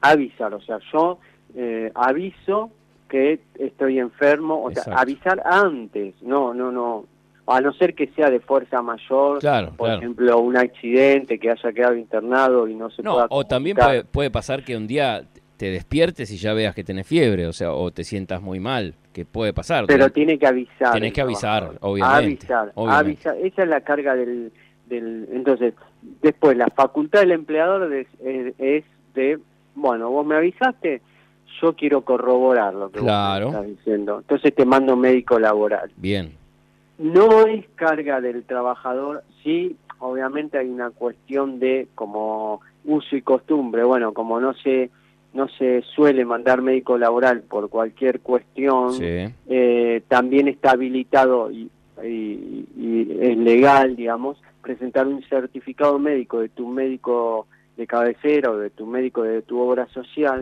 Avisar, 0.00 0.54
o 0.54 0.60
sea, 0.60 0.78
yo 0.92 1.18
eh, 1.56 1.90
aviso 1.94 2.70
que 3.08 3.40
estoy 3.58 3.98
enfermo, 3.98 4.62
o 4.62 4.70
sea, 4.72 4.94
avisar 4.94 5.40
antes, 5.44 6.14
no, 6.22 6.52
no, 6.52 6.70
no, 6.70 7.06
a 7.46 7.60
no 7.60 7.72
ser 7.72 7.94
que 7.94 8.08
sea 8.08 8.28
de 8.30 8.40
fuerza 8.40 8.82
mayor, 8.82 9.38
por 9.76 9.90
ejemplo, 9.90 10.38
un 10.40 10.56
accidente 10.56 11.38
que 11.38 11.50
haya 11.50 11.72
quedado 11.72 11.96
internado 11.96 12.66
y 12.66 12.74
no 12.74 12.90
se 12.90 13.02
pueda. 13.02 13.26
O 13.30 13.44
también 13.44 13.76
puede, 13.76 14.04
puede, 14.04 14.30
pasar 14.30 14.64
que 14.64 14.76
un 14.76 14.86
día 14.86 15.22
te 15.56 15.70
despiertes 15.70 16.30
y 16.30 16.36
ya 16.36 16.52
veas 16.54 16.74
que 16.74 16.84
tenés 16.84 17.06
fiebre, 17.06 17.46
o 17.46 17.52
sea, 17.52 17.72
o 17.72 17.90
te 17.90 18.04
sientas 18.04 18.42
muy 18.42 18.60
mal, 18.60 18.94
que 19.12 19.24
puede 19.24 19.52
pasar. 19.52 19.86
Pero 19.86 20.10
tiene 20.10 20.38
que 20.38 20.46
avisar. 20.46 20.92
Tienes 20.92 21.12
que 21.12 21.20
avisar, 21.20 21.72
obviamente. 21.80 22.52
Avisar, 22.52 22.72
avisar. 22.76 23.36
Esa 23.36 23.62
es 23.62 23.68
la 23.68 23.80
carga 23.80 24.16
del, 24.16 24.52
del... 24.86 25.28
Entonces, 25.32 25.74
después, 26.22 26.56
la 26.56 26.68
facultad 26.68 27.20
del 27.20 27.32
empleador 27.32 27.92
es, 27.94 28.08
es 28.58 28.84
de, 29.14 29.38
bueno, 29.74 30.10
vos 30.10 30.26
me 30.26 30.36
avisaste, 30.36 31.00
yo 31.62 31.74
quiero 31.74 32.02
corroborar 32.02 32.74
lo 32.74 32.90
que 32.90 32.98
claro. 32.98 33.46
vos 33.46 33.54
estás 33.54 33.68
diciendo. 33.68 34.18
Entonces 34.18 34.54
te 34.54 34.64
mando 34.64 34.96
médico 34.96 35.38
laboral. 35.38 35.90
Bien. 35.96 36.32
No 36.98 37.46
es 37.46 37.66
carga 37.74 38.20
del 38.20 38.44
trabajador, 38.44 39.22
sí, 39.42 39.76
obviamente 39.98 40.58
hay 40.58 40.68
una 40.68 40.90
cuestión 40.90 41.58
de 41.58 41.88
como 41.94 42.60
uso 42.84 43.16
y 43.16 43.22
costumbre. 43.22 43.84
Bueno, 43.84 44.12
como 44.12 44.40
no 44.40 44.54
se 44.54 44.90
no 45.34 45.48
se 45.48 45.82
suele 45.82 46.24
mandar 46.24 46.62
médico 46.62 46.96
laboral 46.96 47.42
por 47.42 47.68
cualquier 47.68 48.20
cuestión, 48.20 48.94
eh, 49.00 50.02
también 50.08 50.48
está 50.48 50.70
habilitado 50.70 51.50
y, 51.52 51.70
es 52.02 53.36
legal, 53.38 53.96
digamos, 53.96 54.38
presentar 54.62 55.06
un 55.06 55.22
certificado 55.24 55.98
médico 55.98 56.40
de 56.40 56.48
tu 56.48 56.68
médico 56.68 57.46
de 57.76 57.86
cabecera 57.86 58.50
o 58.50 58.56
de 58.56 58.70
tu 58.70 58.86
médico 58.86 59.22
de 59.22 59.42
tu 59.42 59.60
obra 59.60 59.86
social, 59.88 60.40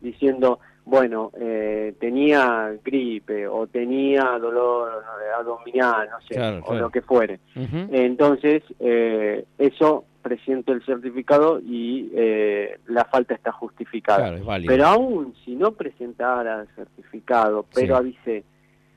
diciendo, 0.00 0.60
bueno, 0.84 1.30
eh, 1.40 1.94
tenía 1.98 2.74
gripe 2.84 3.46
o 3.48 3.66
tenía 3.66 4.38
dolor 4.38 5.02
abdominal, 5.38 6.08
no 6.10 6.20
sé, 6.26 6.40
o 6.66 6.74
lo 6.74 6.90
que 6.90 7.00
fuere. 7.00 7.40
Entonces, 7.54 8.62
eh, 8.80 9.44
eso 9.58 10.04
presento 10.22 10.72
el 10.72 10.84
certificado 10.84 11.60
y 11.60 12.10
eh, 12.14 12.78
la 12.86 13.04
falta 13.04 13.34
está 13.34 13.52
justificada. 13.52 14.34
pero 14.66 14.86
aún 14.86 15.34
si 15.44 15.54
no 15.54 15.72
presentara 15.72 16.62
el 16.62 16.68
certificado, 16.74 17.66
pero 17.74 17.96
avisé, 17.96 18.44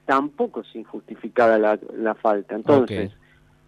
tampoco 0.06 0.62
es 0.62 0.76
injustificada 0.76 1.58
la, 1.58 1.80
la 1.96 2.16
falta. 2.16 2.56
Entonces, 2.56 3.12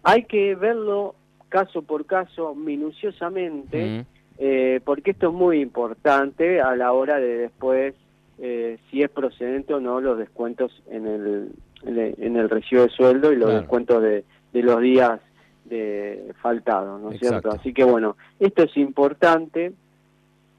hay 0.02 0.24
que 0.24 0.54
verlo 0.54 1.14
caso 1.50 1.82
por 1.82 2.06
caso, 2.06 2.54
minuciosamente, 2.54 4.06
eh, 4.38 4.80
porque 4.84 5.10
esto 5.10 5.28
es 5.28 5.34
muy 5.34 5.60
importante 5.60 6.62
a 6.62 6.74
la 6.76 6.92
hora 6.92 7.18
de 7.20 7.36
después, 7.36 7.94
eh, 8.40 8.78
si 8.90 9.02
es 9.02 9.10
procedente 9.10 9.74
o 9.74 9.80
no, 9.80 10.00
los 10.00 10.18
descuentos 10.18 10.82
en 10.90 11.06
el, 11.06 11.52
en 11.84 12.36
el, 12.36 12.48
recibo 12.48 12.82
de 12.82 12.88
sueldo 12.88 13.32
y 13.32 13.36
los 13.36 13.52
descuentos 13.52 14.02
de, 14.02 14.24
de 14.52 14.62
los 14.62 14.80
días 14.80 15.20
de 15.66 16.32
faltado, 16.40 16.98
¿no 16.98 17.12
es 17.12 17.20
cierto? 17.20 17.50
Así 17.50 17.72
que 17.72 17.84
bueno, 17.84 18.16
esto 18.38 18.64
es 18.64 18.76
importante 18.76 19.72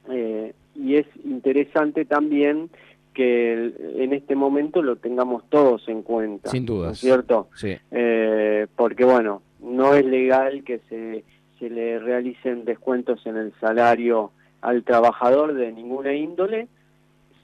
eh, 0.10 0.54
y 0.76 0.96
es 0.96 1.08
interesante 1.24 2.06
también 2.06 2.70
que 3.14 3.74
en 3.98 4.14
este 4.14 4.36
momento 4.36 4.82
lo 4.82 4.96
tengamos 4.96 5.44
todos 5.50 5.88
en 5.90 6.02
cuenta. 6.02 6.50
Sin 6.50 6.66
duda. 6.66 6.88
¿no 6.88 6.92
es 6.94 7.00
cierto? 7.00 7.50
Sí. 7.56 7.76
Eh, 7.92 8.68
porque 8.76 9.04
bueno, 9.04 9.42
no 9.60 9.96
es 9.96 10.06
legal 10.06 10.64
que 10.64 10.80
se, 10.88 11.24
se 11.60 11.70
le 11.70 12.00
realicen 12.00 12.64
descuentos 12.64 13.26
en 13.26 13.38
el 13.38 13.54
salario 13.60 14.32
al 14.62 14.84
trabajador 14.84 15.54
de 15.56 15.72
ninguna 15.72 16.14
índole, 16.14 16.68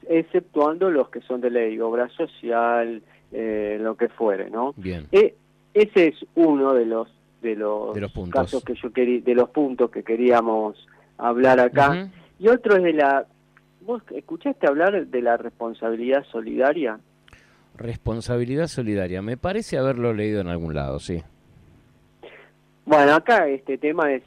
exceptuando 0.10 0.90
los 0.90 1.10
que 1.10 1.22
son 1.22 1.42
de 1.42 1.50
ley, 1.50 1.80
obra 1.80 2.10
social, 2.10 3.02
eh, 3.32 3.78
lo 3.82 3.96
que 3.96 4.10
fuere, 4.10 4.50
¿no? 4.50 4.74
Bien. 4.78 5.08
ese 5.12 6.08
es 6.08 6.16
uno 6.36 6.74
de 6.74 6.86
los 6.86 7.08
de 7.42 7.56
los, 7.56 7.96
casos 8.32 8.64
que 8.64 8.74
yo 8.76 8.92
quería, 8.92 9.22
de 9.22 9.36
los 9.36 9.50
puntos 9.50 9.92
que 9.92 10.04
queríamos 10.04 10.76
hablar 11.18 11.60
acá. 11.60 12.10
Y 12.40 12.48
otro 12.50 12.78
es 12.78 12.84
de 12.84 12.94
la, 12.94 13.26
¿vos 13.82 14.02
escuchaste 14.12 14.68
hablar 14.68 15.08
de 15.08 15.22
la 15.22 15.38
responsabilidad 15.38 16.24
solidaria? 16.32 17.00
Responsabilidad 17.76 18.68
solidaria, 18.68 19.22
me 19.22 19.38
parece 19.38 19.78
haberlo 19.78 20.14
leído 20.14 20.42
en 20.42 20.48
algún 20.48 20.74
lado, 20.74 21.00
sí. 21.00 21.22
Bueno, 22.86 23.16
acá 23.16 23.48
este 23.48 23.78
tema 23.78 24.12
es 24.14 24.24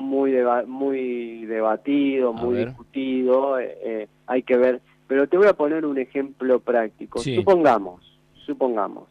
muy 0.00 0.32
muy 0.66 1.46
debatido, 1.46 2.32
muy 2.32 2.64
discutido, 2.64 3.58
eh, 3.58 3.78
eh, 3.82 4.08
hay 4.26 4.42
que 4.42 4.56
ver, 4.56 4.80
pero 5.06 5.28
te 5.28 5.36
voy 5.36 5.46
a 5.46 5.54
poner 5.54 5.84
un 5.84 5.98
ejemplo 5.98 6.60
práctico. 6.60 7.18
Supongamos, 7.18 8.18
supongamos 8.46 9.08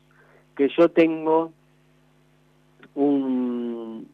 que 0.56 0.70
yo 0.78 0.90
tengo 0.90 1.52
un, 2.96 4.08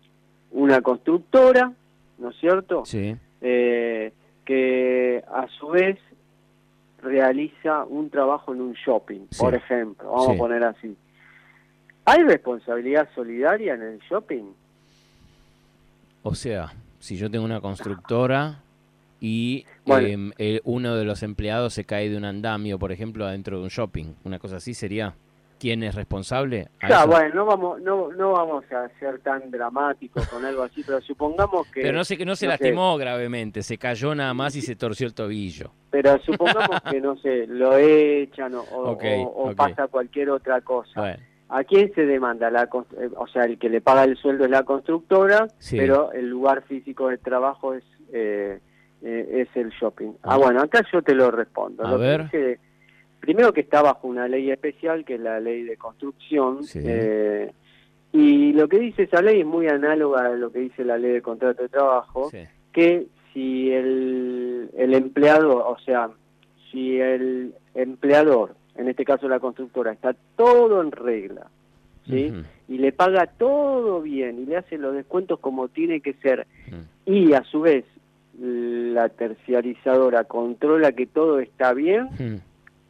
una 0.52 0.82
constructora, 0.82 1.72
¿no 2.18 2.30
es 2.30 2.36
cierto? 2.38 2.86
Sí. 2.86 3.16
Eh, 3.42 4.14
que 4.46 5.24
a 5.32 5.48
su 5.48 5.68
vez 5.70 6.00
realiza 7.02 7.86
un 7.86 8.10
trabajo 8.10 8.54
en 8.54 8.62
un 8.62 8.74
shopping, 8.74 9.28
por 9.38 9.54
ejemplo, 9.54 10.10
vamos 10.10 10.30
a 10.30 10.38
poner 10.38 10.64
así. 10.64 10.96
¿Hay 12.06 12.24
responsabilidad 12.24 13.08
solidaria 13.14 13.76
en 13.76 13.84
el 13.84 14.00
shopping? 14.00 14.46
O 16.24 16.36
sea, 16.36 16.74
si 17.00 17.18
yo 17.18 17.30
tengo 17.30 17.46
una 17.46 17.62
constructora 17.62 18.62
y 19.22 19.66
em, 19.86 20.32
uno 20.64 20.96
de 20.96 21.06
los 21.06 21.24
empleados 21.24 21.74
se 21.74 21.86
cae 21.86 22.10
de 22.10 22.18
un 22.18 22.26
andamio, 22.26 22.80
por 22.80 22.92
ejemplo, 22.92 23.26
adentro 23.26 23.58
de 23.58 23.64
un 23.64 23.70
shopping, 23.70 24.14
una 24.24 24.40
cosa 24.40 24.58
así 24.58 24.74
sería 24.74 25.14
quién 25.60 25.84
es 25.84 25.94
responsable. 25.94 26.70
Claro, 26.78 27.12
bueno, 27.12 27.36
no 27.36 27.46
vamos, 27.46 27.82
no, 27.82 28.12
no 28.12 28.32
vamos 28.32 28.64
a 28.72 28.90
ser 29.00 29.20
tan 29.20 29.52
dramáticos 29.52 30.28
con 30.28 30.46
algo 30.46 30.64
así, 30.64 30.84
pero 30.86 31.02
supongamos 31.02 31.68
que... 31.68 31.82
Pero 31.82 31.98
no 31.98 32.04
sé 32.04 32.18
que 32.18 32.26
no 32.26 32.36
se 32.36 32.48
lastimó 32.48 32.98
gravemente, 32.98 33.62
se 33.62 33.78
cayó 33.78 34.16
nada 34.16 34.34
más 34.34 34.56
y 34.56 34.62
se 34.62 34.76
torció 34.76 35.06
el 35.06 35.14
tobillo. 35.14 35.72
Pero 35.92 36.18
supongamos 36.20 36.82
que, 36.90 37.02
no 37.02 37.18
sé, 37.18 37.46
lo 37.48 37.78
echan 37.78 38.56
o, 38.56 38.64
o, 38.72 39.56
pasa 39.56 39.88
cualquier 39.88 40.30
otra 40.30 40.62
cosa. 40.62 41.02
¿A 41.02 41.18
quién 41.68 41.94
se 41.94 42.06
demanda? 42.06 42.50
La, 42.52 42.64
eh, 42.64 43.10
o 43.16 43.28
sea, 43.28 43.44
el 43.44 43.58
que 43.58 43.70
le 43.70 43.82
paga 43.82 44.04
el 44.04 44.18
sueldo 44.18 44.46
es 44.46 44.52
la 44.52 44.64
constructora, 44.64 45.48
pero 45.72 46.12
el 46.12 46.30
lugar 46.30 46.64
físico 46.64 47.10
de 47.10 47.18
trabajo 47.18 47.74
es, 47.74 47.84
eh, 48.14 48.60
eh, 49.02 49.46
es 49.48 49.58
el 49.58 49.70
shopping. 49.72 50.14
Ah, 50.24 50.38
bueno, 50.38 50.62
acá 50.62 50.86
yo 50.92 51.02
te 51.02 51.16
lo 51.16 51.32
respondo. 51.32 51.86
A 51.86 51.98
ver 51.98 52.30
primero 53.20 53.54
que 53.54 53.62
está 53.62 53.82
bajo 53.82 54.08
una 54.08 54.28
ley 54.28 54.50
especial, 54.50 55.06
que 55.06 55.16
es 55.16 55.20
la 55.20 55.40
ley 55.40 55.64
de 55.64 55.78
construcción, 55.78 56.60
eh, 56.76 57.52
y 58.12 58.54
lo 58.54 58.68
que 58.68 58.80
dice 58.80 59.04
esa 59.04 59.22
ley 59.22 59.42
es 59.42 59.46
muy 59.46 59.68
análoga 59.68 60.26
a 60.26 60.30
lo 60.30 60.52
que 60.52 60.60
dice 60.60 60.84
la 60.84 60.98
ley 60.98 61.12
de 61.12 61.22
contrato 61.22 61.64
de 61.64 61.70
trabajo, 61.70 62.32
que 62.72 63.08
si 63.34 63.72
el, 63.72 64.70
el 64.76 64.94
empleado, 64.94 65.68
o 65.68 65.78
sea, 65.80 66.10
si 66.72 67.00
el 67.00 67.54
empleador, 67.76 68.56
en 68.80 68.88
este 68.88 69.04
caso 69.06 69.28
la 69.28 69.40
constructora, 69.40 69.92
está 69.92 70.16
todo 70.36 70.82
en 70.82 70.92
regla, 70.92 71.48
¿sí? 72.08 72.32
Y 72.68 72.78
le 72.78 72.92
paga 72.92 73.28
todo 73.28 74.02
bien 74.02 74.40
y 74.40 74.46
le 74.46 74.58
hace 74.58 74.78
los 74.78 74.94
descuentos 74.96 75.40
como 75.40 75.68
tiene 75.68 76.00
que 76.02 76.14
ser, 76.14 76.48
y 77.06 77.34
a 77.34 77.44
su 77.44 77.62
vez 77.62 77.86
la 78.40 79.10
terciarizadora 79.10 80.24
controla 80.24 80.94
que 80.94 81.06
todo 81.06 81.40
está 81.40 81.74
bien, 81.74 82.42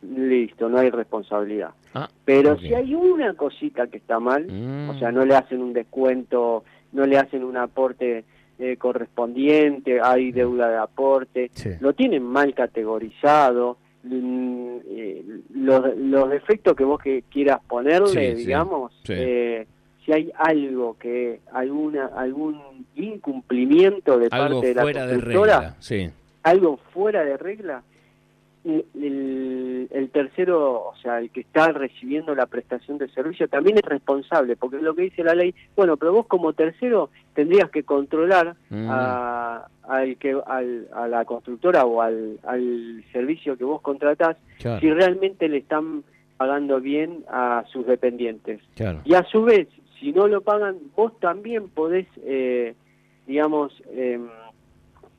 listo, 0.01 0.69
no 0.69 0.77
hay 0.77 0.89
responsabilidad. 0.91 1.72
Ah, 1.93 2.08
Pero 2.24 2.58
si 2.60 2.74
hay 2.74 2.93
una 2.93 3.34
cosita 3.34 3.88
que 3.88 3.98
está 3.98 4.19
mal, 4.19 4.43
o 4.89 4.93
sea, 5.00 5.12
mm. 5.12 5.15
no 5.15 5.25
le 5.25 5.36
hacen 5.36 5.62
un 5.62 5.74
descuento, 5.74 6.63
no 6.91 7.05
le 7.08 7.17
hacen 7.17 7.43
un 7.43 7.58
aporte 7.58 8.24
eh, 8.60 8.77
correspondiente, 8.77 10.00
hay 10.01 10.31
deuda 10.31 10.69
de 10.69 10.77
aporte, 10.77 11.50
Sí. 11.53 11.72
lo 11.79 11.93
tienen 11.93 12.24
mal 12.24 12.53
categorizado, 12.53 13.74
mm, 13.74 13.88
eh, 14.03 15.24
los, 15.53 15.98
los 15.98 16.29
defectos 16.29 16.75
que 16.75 16.84
vos 16.84 17.01
que 17.01 17.24
quieras 17.29 17.60
ponerle, 17.68 18.36
Sí, 18.36 18.44
digamos, 18.46 18.91
sí. 19.03 19.13
eh, 19.15 19.68
si 20.06 20.13
hay 20.13 20.32
algo 20.38 20.98
que, 20.98 21.41
alguna 21.51 22.06
algún 22.15 22.86
incumplimiento 22.96 24.18
de 24.18 24.27
Algo 24.32 24.56
parte 24.62 24.68
de 24.68 24.74
la 24.75 24.82
fuera 24.82 25.08
de 25.08 25.18
regla. 25.18 25.75
Sí. 25.79 26.10
algo 26.44 26.77
fuera 26.94 27.24
de 27.24 27.38
regla, 27.38 27.84
el, 28.65 29.87
el- 29.91 30.09
tercero, 30.11 30.87
o 30.89 30.95
sea, 31.01 31.19
el 31.19 31.29
que 31.29 31.41
está 31.41 31.71
recibiendo 31.71 32.33
la 32.35 32.45
prestación 32.47 32.97
de 32.97 33.07
servicio, 33.09 33.47
también 33.47 33.77
es 33.77 33.83
responsable, 33.83 34.55
porque 34.55 34.77
es 34.77 34.83
lo 34.83 34.93
que 34.95 35.03
dice 35.03 35.23
la 35.23 35.33
ley, 35.35 35.53
bueno, 35.75 35.97
pero 35.97 36.11
vos 36.13 36.25
como 36.27 36.53
tercero 36.53 37.09
tendrías 37.33 37.69
que 37.69 37.83
controlar 37.83 38.55
Mm. 38.69 38.87
a, 38.89 39.67
al 39.83 40.17
que, 40.17 40.37
al- 40.45 40.87
a 40.93 41.07
la 41.07 41.25
constructora 41.25 41.85
o 41.85 42.01
al, 42.01 42.39
al 42.45 43.03
servicio 43.11 43.57
que 43.57 43.63
vos 43.63 43.81
contratás, 43.81 44.37
Claro, 44.59 44.79
si 44.81 44.91
realmente 44.91 45.47
le 45.47 45.57
están 45.57 46.03
pagando 46.37 46.79
bien 46.79 47.23
a 47.29 47.63
sus 47.71 47.85
dependientes. 47.85 48.61
claro. 48.75 49.01
Y 49.05 49.13
a 49.13 49.23
su 49.23 49.43
vez, 49.43 49.67
si 49.99 50.11
no 50.11 50.27
lo 50.27 50.41
pagan, 50.41 50.77
vos 50.95 51.17
también 51.19 51.67
podés, 51.69 52.07
eh, 52.23 52.73
digamos, 53.27 53.71
em, 53.93 54.27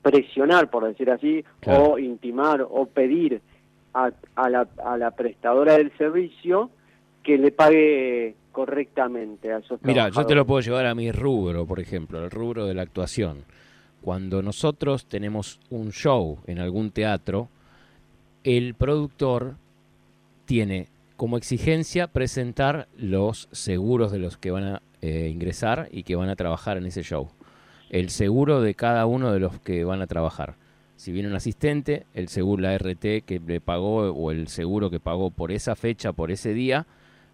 presionar, 0.01 0.69
por 0.69 0.85
decir 0.85 1.09
así, 1.09 1.43
Claro. 1.59 1.91
o 1.93 1.99
intimar 1.99 2.65
o 2.67 2.85
pedir 2.87 3.41
a, 3.93 4.11
a 4.35 4.49
la, 4.49 4.67
a 4.83 4.97
la 4.97 5.11
prestadora 5.11 5.77
del 5.77 5.91
servicio 5.97 6.69
que 7.23 7.37
le 7.37 7.51
pague 7.51 8.35
correctamente 8.51 9.53
a 9.53 9.59
esos 9.59 9.79
Mira, 9.83 10.09
yo 10.09 10.25
te 10.25 10.35
lo 10.35 10.45
puedo 10.45 10.61
llevar 10.61 10.85
a 10.85 10.95
mi 10.95 11.11
rubro, 11.11 11.65
por 11.65 11.79
ejemplo, 11.79 12.23
el 12.23 12.31
rubro 12.31 12.65
de 12.65 12.73
la 12.73 12.81
actuación. 12.81 13.43
Cuando 14.01 14.41
nosotros 14.41 15.05
tenemos 15.05 15.59
un 15.69 15.91
show 15.91 16.39
en 16.47 16.59
algún 16.59 16.91
teatro, 16.91 17.49
el 18.43 18.73
productor 18.73 19.55
tiene 20.45 20.87
como 21.15 21.37
exigencia 21.37 22.07
presentar 22.07 22.87
los 22.97 23.47
seguros 23.51 24.11
de 24.11 24.17
los 24.19 24.37
que 24.37 24.49
van 24.49 24.63
a 24.63 24.81
eh, 25.01 25.29
ingresar 25.31 25.87
y 25.91 26.03
que 26.03 26.15
van 26.15 26.29
a 26.29 26.35
trabajar 26.35 26.77
en 26.77 26.87
ese 26.87 27.03
show. 27.03 27.29
El 27.91 28.09
seguro 28.09 28.61
de 28.61 28.73
cada 28.73 29.05
uno 29.05 29.33
de 29.33 29.41
los 29.41 29.59
que 29.59 29.83
van 29.83 30.01
a 30.01 30.07
trabajar. 30.07 30.55
Si 30.95 31.11
viene 31.11 31.27
un 31.27 31.35
asistente, 31.35 32.05
el 32.13 32.29
seguro, 32.29 32.61
la 32.61 32.77
RT 32.77 33.25
que 33.25 33.41
le 33.45 33.59
pagó 33.59 34.11
o 34.11 34.31
el 34.31 34.47
seguro 34.47 34.89
que 34.89 35.01
pagó 35.01 35.29
por 35.29 35.51
esa 35.51 35.75
fecha, 35.75 36.13
por 36.13 36.31
ese 36.31 36.53
día, 36.53 36.87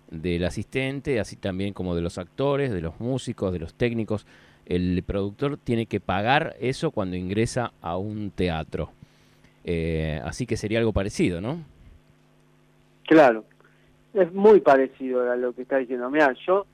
del 0.09 0.43
asistente, 0.45 1.19
así 1.19 1.35
también 1.35 1.73
como 1.73 1.93
de 1.93 2.01
los 2.01 2.17
actores, 2.17 2.73
de 2.73 2.81
los 2.81 2.99
músicos, 2.99 3.53
de 3.53 3.59
los 3.59 3.75
técnicos. 3.75 4.25
El 4.65 5.03
productor 5.03 5.57
tiene 5.57 5.85
que 5.85 5.99
pagar 5.99 6.55
eso 6.59 6.89
cuando 6.89 7.15
ingresa 7.15 7.71
a 7.79 7.97
un 7.97 8.31
teatro. 8.31 8.89
Eh, 9.63 10.19
así 10.25 10.47
que 10.47 10.57
sería 10.57 10.79
algo 10.79 10.91
parecido, 10.91 11.39
¿no? 11.39 11.61
Claro, 13.05 13.45
es 14.15 14.33
muy 14.33 14.59
parecido 14.59 15.29
a 15.29 15.35
lo 15.35 15.53
que 15.53 15.61
está 15.61 15.77
diciendo. 15.77 16.09
Mira, 16.09 16.33
yo, 16.47 16.65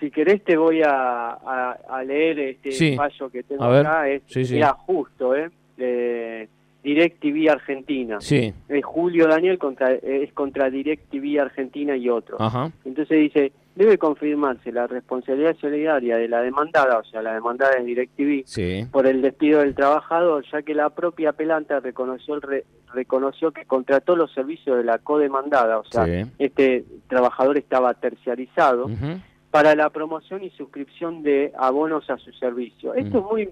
si 0.00 0.10
querés, 0.10 0.42
te 0.44 0.56
voy 0.56 0.82
a, 0.82 1.30
a- 1.30 1.78
a 1.88 2.04
leer 2.04 2.38
este 2.38 2.72
Sí. 2.72 2.96
fallo 2.96 3.28
que 3.30 3.42
tengo 3.42 3.64
acá. 3.64 4.08
Es, 4.08 4.22
Sí, 4.26 4.44
sí. 4.44 4.54
mirá, 4.54 4.72
justo, 4.72 5.34
¿eh? 5.34 5.50
De 5.76 6.48
DirecTV 6.82 7.50
Argentina. 7.50 8.20
Sí, 8.20 8.52
Es 8.68 8.84
Julio 8.84 9.26
Daniel 9.26 9.58
contra, 9.58 9.92
es 9.92 10.32
contra 10.32 10.70
DirecTV 10.70 11.40
Argentina 11.40 11.96
y 11.96 12.08
otros. 12.08 12.40
ajá, 12.40 12.70
Entonces 12.84 13.18
dice, 13.18 13.52
debe 13.74 13.98
confirmarse 13.98 14.70
la 14.72 14.86
responsabilidad 14.86 15.56
solidaria 15.60 16.16
de 16.16 16.28
la 16.28 16.40
demandada, 16.42 16.98
o 16.98 17.04
sea, 17.04 17.22
la 17.22 17.34
demandada 17.34 17.72
es 17.78 17.84
DirecTV, 17.84 18.42
sí, 18.46 18.86
por 18.92 19.06
el 19.06 19.20
despido 19.20 19.60
del 19.60 19.74
trabajador, 19.74 20.44
ya 20.50 20.62
que 20.62 20.74
la 20.74 20.88
propia 20.90 21.30
apelante 21.30 21.78
reconoció, 21.80 22.36
el 22.36 22.42
re- 22.42 22.64
reconoció 22.94 23.50
que 23.50 23.64
contrató 23.66 24.14
los 24.16 24.32
servicios 24.32 24.78
de 24.78 24.84
la 24.84 24.98
codemandada, 24.98 25.78
o 25.80 25.84
sea, 25.84 26.06
sí. 26.06 26.30
este 26.38 26.84
trabajador 27.08 27.58
estaba 27.58 27.92
terciarizado, 27.94 28.84
Ujú, 28.86 29.20
para 29.56 29.74
la 29.74 29.88
promoción 29.88 30.44
y 30.44 30.50
suscripción 30.50 31.22
de 31.22 31.50
abonos 31.56 32.10
a 32.10 32.18
su 32.18 32.30
servicio. 32.32 32.92
Esto 32.92 33.22
Mm. 33.22 33.24
es 33.24 33.30
muy... 33.32 33.48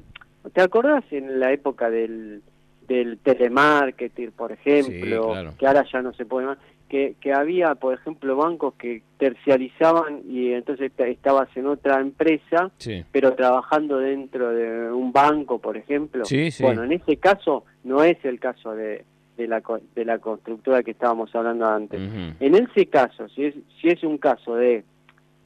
¿Te 0.52 0.60
acordás 0.60 1.02
en 1.10 1.40
la 1.40 1.50
época 1.50 1.88
del, 1.88 2.42
del 2.86 3.16
telemarketing, 3.18 4.32
por 4.32 4.52
ejemplo, 4.52 4.92
Sí, 4.92 5.00
claro. 5.32 5.54
que 5.58 5.66
ahora 5.66 5.86
ya 5.90 6.02
no 6.02 6.12
se 6.12 6.26
puede 6.26 6.46
más? 6.48 6.58
Que, 6.90 7.14
que 7.22 7.32
había, 7.32 7.74
por 7.76 7.94
ejemplo, 7.94 8.36
bancos 8.36 8.74
que 8.74 9.00
terciarizaban 9.16 10.20
y 10.28 10.52
entonces 10.52 10.92
estabas 10.98 11.48
en 11.56 11.66
otra 11.68 12.00
empresa, 12.00 12.70
Sí, 12.76 13.02
pero 13.10 13.32
trabajando 13.34 13.96
dentro 13.98 14.50
de 14.50 14.92
un 14.92 15.10
banco, 15.10 15.58
por 15.58 15.78
ejemplo. 15.78 16.26
Sí, 16.26 16.50
sí. 16.50 16.62
Bueno, 16.62 16.84
en 16.84 16.92
ese 16.92 17.16
caso 17.16 17.64
no 17.82 18.02
es 18.04 18.22
el 18.26 18.38
caso 18.38 18.74
de, 18.74 19.04
de, 19.38 19.48
la, 19.48 19.62
de 19.94 20.04
la 20.04 20.18
constructora 20.18 20.82
que 20.82 20.90
estábamos 20.90 21.34
hablando 21.34 21.66
antes. 21.66 21.98
En 22.38 22.54
ese 22.54 22.84
caso, 22.86 23.26
si 23.30 23.46
es, 23.46 23.54
si 23.80 23.88
es 23.88 24.04
un 24.04 24.18
caso 24.18 24.54
de 24.56 24.84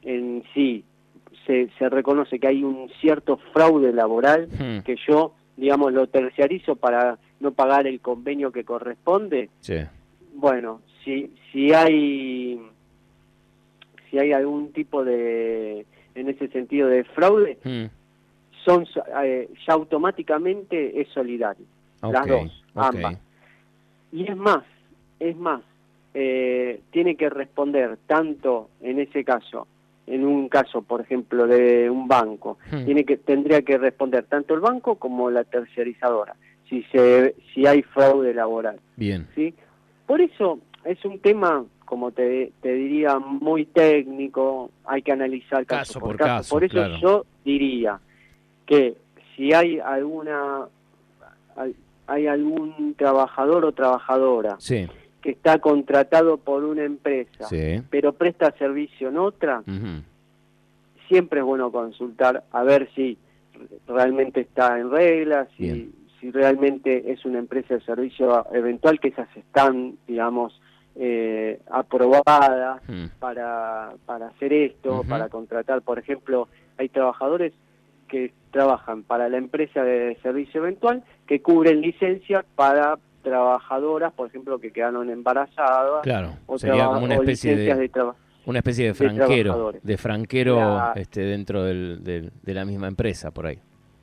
en 0.03 0.43
sí 0.53 0.83
se, 1.45 1.69
se 1.77 1.89
reconoce 1.89 2.39
que 2.39 2.47
hay 2.47 2.63
un 2.63 2.89
cierto 3.01 3.37
fraude 3.53 3.91
laboral, 3.93 4.47
ujú, 4.53 4.83
que 4.83 4.95
yo, 5.07 5.33
digamos, 5.57 5.93
lo 5.93 6.07
terciarizo 6.07 6.75
para 6.75 7.17
no 7.39 7.51
pagar 7.51 7.87
el 7.87 7.99
convenio 8.01 8.51
que 8.51 8.63
corresponde, 8.63 9.49
sí, 9.61 9.75
bueno, 10.35 10.81
si, 11.03 11.31
si 11.51 11.73
hay 11.73 12.59
si 14.09 14.17
hay 14.17 14.31
algún 14.31 14.71
tipo 14.73 15.03
de, 15.03 15.85
en 16.15 16.29
ese 16.29 16.47
sentido, 16.49 16.87
de 16.87 17.03
fraude, 17.03 17.57
ujú, 17.63 17.89
son 18.65 18.85
so- 18.87 19.03
eh, 19.23 19.49
ya 19.67 19.73
automáticamente 19.73 20.99
es 20.99 21.07
solidario. 21.09 21.65
Las 22.01 22.27
dos, 22.27 22.63
ok, 22.73 22.95
ambas. 22.95 23.19
Y 24.11 24.23
es 24.29 24.35
más, 24.37 24.63
es 25.19 25.37
más, 25.37 25.61
eh, 26.13 26.81
tiene 26.91 27.15
que 27.15 27.29
responder 27.29 27.97
tanto 28.07 28.69
en 28.81 28.99
ese 28.99 29.23
caso, 29.23 29.67
en 30.09 30.25
un 30.25 30.49
caso, 30.49 30.81
por 30.81 31.01
ejemplo, 31.01 31.47
de 31.47 31.89
un 31.89 32.07
banco, 32.07 32.57
Hmm. 32.71 32.85
tiene 32.85 33.05
que 33.05 33.17
tendría 33.17 33.61
que 33.61 33.77
responder 33.77 34.25
tanto 34.25 34.53
el 34.53 34.59
banco 34.59 34.95
como 34.95 35.29
la 35.29 35.43
terciarizadora, 35.43 36.35
si 36.67 36.83
se 36.91 37.35
si 37.53 37.65
hay 37.65 37.81
fraude 37.83 38.33
laboral, 38.33 38.79
Bien, 38.95 39.27
¿sí? 39.35 39.53
Por 40.05 40.19
eso 40.21 40.59
es 40.83 41.03
un 41.05 41.19
tema, 41.19 41.63
como 41.85 42.11
te, 42.11 42.51
te 42.61 42.73
diría, 42.73 43.19
muy 43.19 43.65
técnico, 43.65 44.71
hay 44.85 45.01
que 45.03 45.11
analizar 45.11 45.65
caso, 45.65 45.93
Caso 45.93 45.99
por 45.99 46.17
caso, 46.17 46.55
Por 46.55 46.63
eso 46.63 46.73
claro. 46.73 46.97
yo 46.99 47.25
diría 47.45 47.99
que 48.65 48.95
si 49.35 49.53
hay 49.53 49.79
alguna 49.79 50.67
hay- 51.55 51.75
hay 52.07 52.25
algún 52.27 52.95
trabajador 52.97 53.65
o 53.65 53.71
trabajadora 53.71 54.55
sí, 54.59 54.87
que 55.21 55.31
está 55.31 55.59
contratado 55.59 56.37
por 56.37 56.63
una 56.63 56.83
empresa, 56.83 57.45
sí, 57.45 57.81
pero 57.89 58.13
presta 58.13 58.51
servicio 58.57 59.09
en 59.09 59.17
otra, 59.17 59.63
siempre 61.07 61.39
es 61.39 61.45
bueno 61.45 61.71
consultar 61.71 62.43
a 62.51 62.63
ver 62.63 62.89
si 62.95 63.17
realmente 63.87 64.41
está 64.41 64.79
en 64.79 64.91
regla, 64.91 65.47
si, 65.57 65.63
Bien. 65.63 65.91
si 66.19 66.31
realmente 66.31 67.11
es 67.11 67.25
una 67.25 67.39
empresa 67.39 67.73
de 67.73 67.81
servicio 67.81 68.45
eventual, 68.53 68.99
que 68.99 69.09
esas 69.09 69.27
están, 69.35 69.97
digamos, 70.07 70.59
eh, 70.95 71.59
aprobadas 71.69 72.81
para, 73.19 73.93
para 74.05 74.27
hacer 74.27 74.53
esto, 74.53 75.03
para 75.07 75.29
contratar, 75.29 75.81
por 75.81 75.99
ejemplo, 75.99 76.47
hay 76.77 76.89
trabajadores 76.89 77.53
que 78.07 78.33
trabajan 78.51 79.03
para 79.03 79.29
la 79.29 79.37
empresa 79.37 79.83
de 79.83 80.17
servicio 80.21 80.61
eventual 80.61 81.03
que 81.27 81.41
cubren 81.41 81.81
licencia 81.81 82.43
para 82.55 82.97
trabajadoras, 83.21 84.13
por 84.13 84.27
ejemplo, 84.27 84.59
que 84.59 84.71
quedaron 84.71 85.09
embarazadas 85.09 86.01
claro, 86.03 86.33
o, 86.47 86.57
sería 86.57 86.85
como 86.87 87.03
una 87.05 87.15
especie 87.15 87.55
de, 87.55 87.63
de 87.75 87.91
una 88.45 88.59
especie 88.59 88.85
de 88.85 88.89
de 88.91 88.95
franquero, 88.95 89.73
de 89.81 89.97
franquero 89.97 90.55
Claro. 90.55 90.99
este, 90.99 91.21
dentro 91.21 91.63
del, 91.63 92.03
del- 92.03 92.31
de 92.41 92.53
la 92.53 92.65
misma 92.65 92.87
empresa, 92.87 93.31
por 93.31 93.45
ahí. 93.47 93.59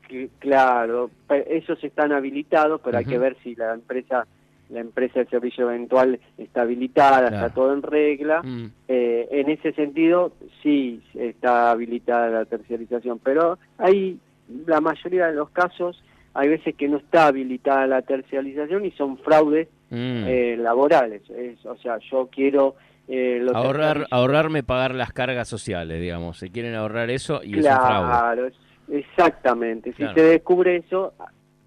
Que- 0.09 0.29
Claro, 0.39 1.11
esos 1.49 1.83
están 1.83 2.13
habilitados, 2.13 2.81
pero 2.85 2.99
hay 2.99 3.05
que 3.05 3.19
ver 3.19 3.37
si 3.43 3.55
la 3.55 3.75
empresa 3.75 4.27
la 4.69 4.81
empresa 4.81 5.21
de 5.21 5.27
servicio 5.27 5.71
eventual 5.71 6.19
está 6.37 6.63
habilitada, 6.63 7.29
Claro. 7.29 7.37
está 7.37 7.51
todo 7.55 7.73
en 7.73 7.83
regla. 7.83 8.43
Mm, 8.43 8.67
Eh, 8.89 9.29
en 9.31 9.49
ese 9.51 9.73
sentido, 9.75 10.33
sí 10.61 11.01
está 11.15 11.71
habilitada 11.71 12.29
la 12.31 12.45
terciarización, 12.47 13.21
pero 13.21 13.59
hay 13.79 14.19
la 14.67 14.81
mayoría 14.81 15.27
de 15.29 15.35
los 15.35 15.51
casos, 15.51 16.03
hay 16.39 16.49
veces 16.49 16.75
que 16.77 16.89
no 16.89 16.99
está 16.99 17.27
habilitada 17.27 17.87
la 17.87 18.03
terciarización 18.03 18.85
y 18.85 18.91
son 18.93 19.19
fraudes 19.19 19.69
mm. 19.91 20.25
eh, 20.27 20.57
laborales. 20.59 21.23
Es, 21.31 21.65
o 21.67 21.77
sea, 21.77 21.99
yo 22.11 22.29
quiero 22.31 22.75
eh, 23.09 23.39
lo 23.41 23.57
Ahorrar, 23.57 24.07
ahorrarme 24.11 24.63
pagar 24.63 24.95
las 24.95 25.13
cargas 25.13 25.49
sociales, 25.49 26.01
digamos. 26.01 26.39
Se 26.39 26.51
quieren 26.51 26.75
ahorrar 26.75 27.11
eso 27.11 27.41
y 27.45 27.59
es 27.59 27.65
un 27.67 27.73
fraude. 27.73 28.07
Claro, 28.09 28.49
exactamente. 28.89 29.91
Si 29.93 29.99
Claro. 29.99 30.15
se 30.15 30.23
descubre 30.23 30.77
eso, 30.77 31.13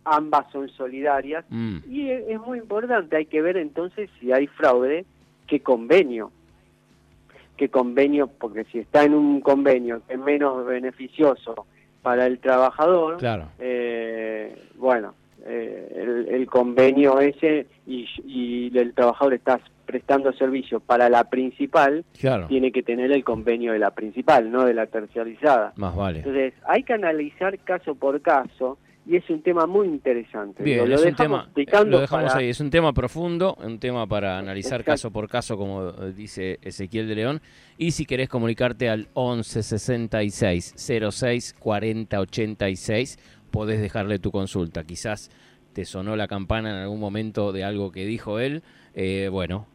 ambas 0.06 0.52
son 0.52 0.70
solidarias. 0.70 1.46
Mm, 1.50 1.78
Y 1.90 2.10
es, 2.10 2.24
es 2.30 2.40
muy 2.40 2.58
importante, 2.60 3.16
hay 3.16 3.26
que 3.26 3.42
ver 3.42 3.58
entonces 3.58 4.10
si 4.20 4.32
hay 4.32 4.48
fraude, 4.48 5.06
qué 5.48 5.62
convenio. 5.62 6.32
Qué 7.58 7.70
convenio, 7.70 8.28
porque 8.28 8.64
si 8.72 8.80
está 8.80 9.04
en 9.04 9.14
un 9.14 9.42
convenio 9.42 10.02
que 10.08 10.14
es 10.14 10.20
menos 10.20 10.66
beneficioso 10.66 11.66
para 12.02 12.26
el 12.26 12.40
trabajador, 12.40 13.18
Claro. 13.18 13.50
eh, 13.60 13.99
bueno, 14.78 15.14
eh, 15.46 15.94
el, 15.96 16.28
el 16.36 16.46
convenio 16.48 17.20
ese 17.20 17.68
y, 17.88 18.06
y 18.26 18.78
el 18.78 18.94
trabajador 18.94 19.34
está 19.34 19.60
prestando 19.86 20.32
servicio 20.34 20.80
para 20.80 21.10
la 21.10 21.24
principal, 21.30 22.06
Claro. 22.20 22.48
tiene 22.48 22.72
que 22.72 22.84
tener 22.84 23.12
el 23.12 23.24
convenio 23.24 23.74
de 23.74 23.80
la 23.80 23.92
principal, 23.92 24.52
no 24.52 24.66
de 24.66 24.74
la 24.76 24.86
terciarizada. 24.86 25.74
Más 25.78 25.96
vale. 25.96 26.20
Entonces, 26.20 26.54
hay 26.68 26.84
que 26.84 26.94
analizar 26.94 27.58
caso 27.60 27.96
por 27.96 28.22
caso 28.22 28.78
y 29.08 29.16
es 29.16 29.28
un 29.32 29.42
tema 29.42 29.66
muy 29.66 29.88
interesante. 29.88 30.62
Bien, 30.62 30.88
lo 30.88 30.94
es 30.94 31.04
un 31.04 31.16
tema, 31.16 31.50
lo 31.88 32.00
dejamos 32.02 32.32
para- 32.34 32.38
ahí, 32.38 32.50
es 32.50 32.60
un 32.60 32.70
tema 32.70 32.94
profundo, 32.94 33.56
un 33.66 33.80
tema 33.80 34.06
para 34.06 34.38
analizar 34.38 34.82
Exacto. 34.82 34.92
caso 34.92 35.12
por 35.12 35.28
caso, 35.28 35.58
como 35.58 35.90
eh, 35.90 36.14
dice 36.16 36.60
Ezequiel 36.62 37.08
de 37.08 37.16
León. 37.16 37.42
Y 37.80 37.90
si 37.92 38.06
querés 38.06 38.30
comunicarte 38.30 38.88
al 38.90 39.08
11 39.16 39.64
66 39.64 40.76
06 41.10 41.56
40 41.58 42.20
86, 42.20 43.18
podés 43.50 43.82
dejarle 43.82 44.20
tu 44.20 44.32
consulta. 44.32 44.84
Quizás 44.84 45.30
te 45.74 45.86
sonó 45.86 46.16
la 46.16 46.28
campana 46.28 46.70
en 46.72 46.78
algún 46.78 47.00
momento 47.00 47.52
de 47.52 47.64
algo 47.64 47.92
que 47.92 48.06
dijo 48.06 48.40
él. 48.40 48.64
Eh, 48.96 49.30
bueno, 49.32 49.68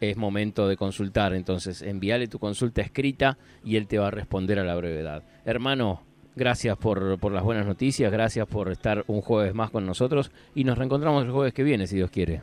es 0.00 0.16
momento 0.16 0.68
de 0.68 0.76
consultar. 0.76 1.34
Entonces, 1.34 1.82
envíale 1.82 2.28
tu 2.28 2.38
consulta 2.38 2.82
escrita 2.82 3.38
y 3.64 3.76
él 3.76 3.86
te 3.86 3.98
va 3.98 4.08
a 4.08 4.10
responder 4.12 4.58
a 4.58 4.64
la 4.64 4.74
brevedad. 4.76 5.22
Hermano, 5.44 6.02
gracias 6.36 6.76
por, 6.76 7.18
por 7.18 7.32
las 7.32 7.42
buenas 7.42 7.66
noticias, 7.66 8.12
gracias 8.12 8.46
por 8.46 8.70
estar 8.70 9.04
un 9.08 9.20
jueves 9.22 9.54
más 9.54 9.70
con 9.70 9.84
nosotros 9.86 10.30
y 10.54 10.64
nos 10.64 10.78
reencontramos 10.78 11.24
el 11.24 11.30
jueves 11.32 11.52
que 11.52 11.64
viene, 11.64 11.86
si 11.86 11.96
Dios 11.96 12.10
quiere. 12.10 12.42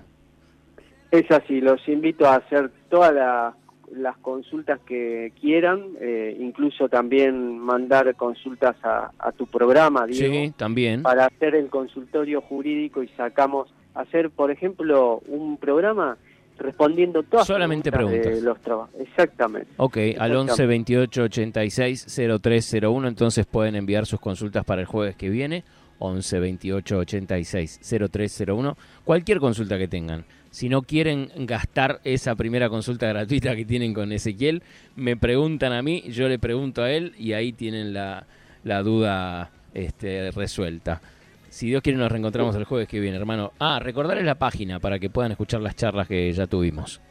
Es 1.11 1.29
así, 1.31 1.61
los 1.61 1.79
invito 1.87 2.27
a 2.27 2.35
hacer 2.35 2.71
todas 2.89 3.13
la- 3.13 3.55
las 3.93 4.17
consultas 4.17 4.79
que 4.85 5.31
quieran, 5.39 5.81
eh, 5.99 6.35
incluso 6.39 6.89
también 6.89 7.57
mandar 7.59 8.15
consultas 8.15 8.75
a, 8.83 9.11
a 9.19 9.31
tu 9.31 9.47
programa, 9.47 10.05
Diego, 10.05 10.33
Sí, 10.33 10.53
también. 10.57 11.03
para 11.03 11.25
hacer 11.25 11.55
el 11.55 11.67
consultorio 11.69 12.41
jurídico 12.41 13.03
y 13.03 13.07
sacamos, 13.09 13.73
hacer, 13.93 14.29
por 14.29 14.51
ejemplo, 14.51 15.21
un 15.27 15.57
programa 15.57 16.17
respondiendo 16.57 17.21
todas 17.23 17.45
Solamente 17.47 17.91
preguntas 17.91 18.33
de 18.35 18.41
los 18.41 18.59
trabajos. 18.61 18.89
Exactamente. 18.99 19.67
Ok, 19.77 19.97
al 19.97 20.05
Exactamente. 20.07 20.51
11 20.53 20.65
28 20.65 21.23
86 21.23 22.05
0301, 22.41 23.07
entonces 23.07 23.45
pueden 23.45 23.75
enviar 23.75 24.05
sus 24.05 24.19
consultas 24.19 24.63
para 24.63 24.81
el 24.81 24.87
jueves 24.87 25.15
que 25.15 25.29
viene. 25.29 25.63
11 25.99 26.39
28 26.39 26.97
86 26.97 27.79
0301, 28.11 28.77
cualquier 29.05 29.39
consulta 29.39 29.77
que 29.77 29.87
tengan. 29.87 30.25
Si 30.55 30.69
no 30.69 30.83
quieren 30.83 31.31
gastar 31.39 31.99
esa 32.05 32.33
primera 32.35 32.69
consulta 32.69 33.07
gratuita 33.07 33.57
que 33.57 33.65
tienen 33.65 33.93
con 33.93 34.13
Ezequiel, 34.13 34.63
me 34.95 35.17
preguntan 35.17 35.73
a 35.73 35.81
mí, 35.81 36.03
yo 36.07 36.29
le 36.29 36.39
pregunto 36.39 36.81
a 36.81 36.91
él 36.91 37.11
y 37.17 37.33
ahí 37.33 37.51
tienen 37.51 37.93
la, 37.93 38.25
la 38.63 38.81
duda 38.81 39.51
este, 39.73 40.31
resuelta. 40.31 41.01
Si 41.49 41.67
Dios 41.67 41.81
quiere 41.81 41.99
nos 41.99 42.09
reencontramos 42.09 42.55
el 42.55 42.63
jueves 42.63 42.87
que 42.87 43.01
viene, 43.01 43.17
hermano. 43.17 43.51
Ah, 43.59 43.81
recordarles 43.83 44.23
la 44.23 44.35
página 44.35 44.79
para 44.79 44.97
que 44.97 45.09
puedan 45.09 45.31
escuchar 45.31 45.59
las 45.59 45.75
charlas 45.75 46.07
que 46.07 46.31
ya 46.31 46.47
tuvimos. 46.47 47.01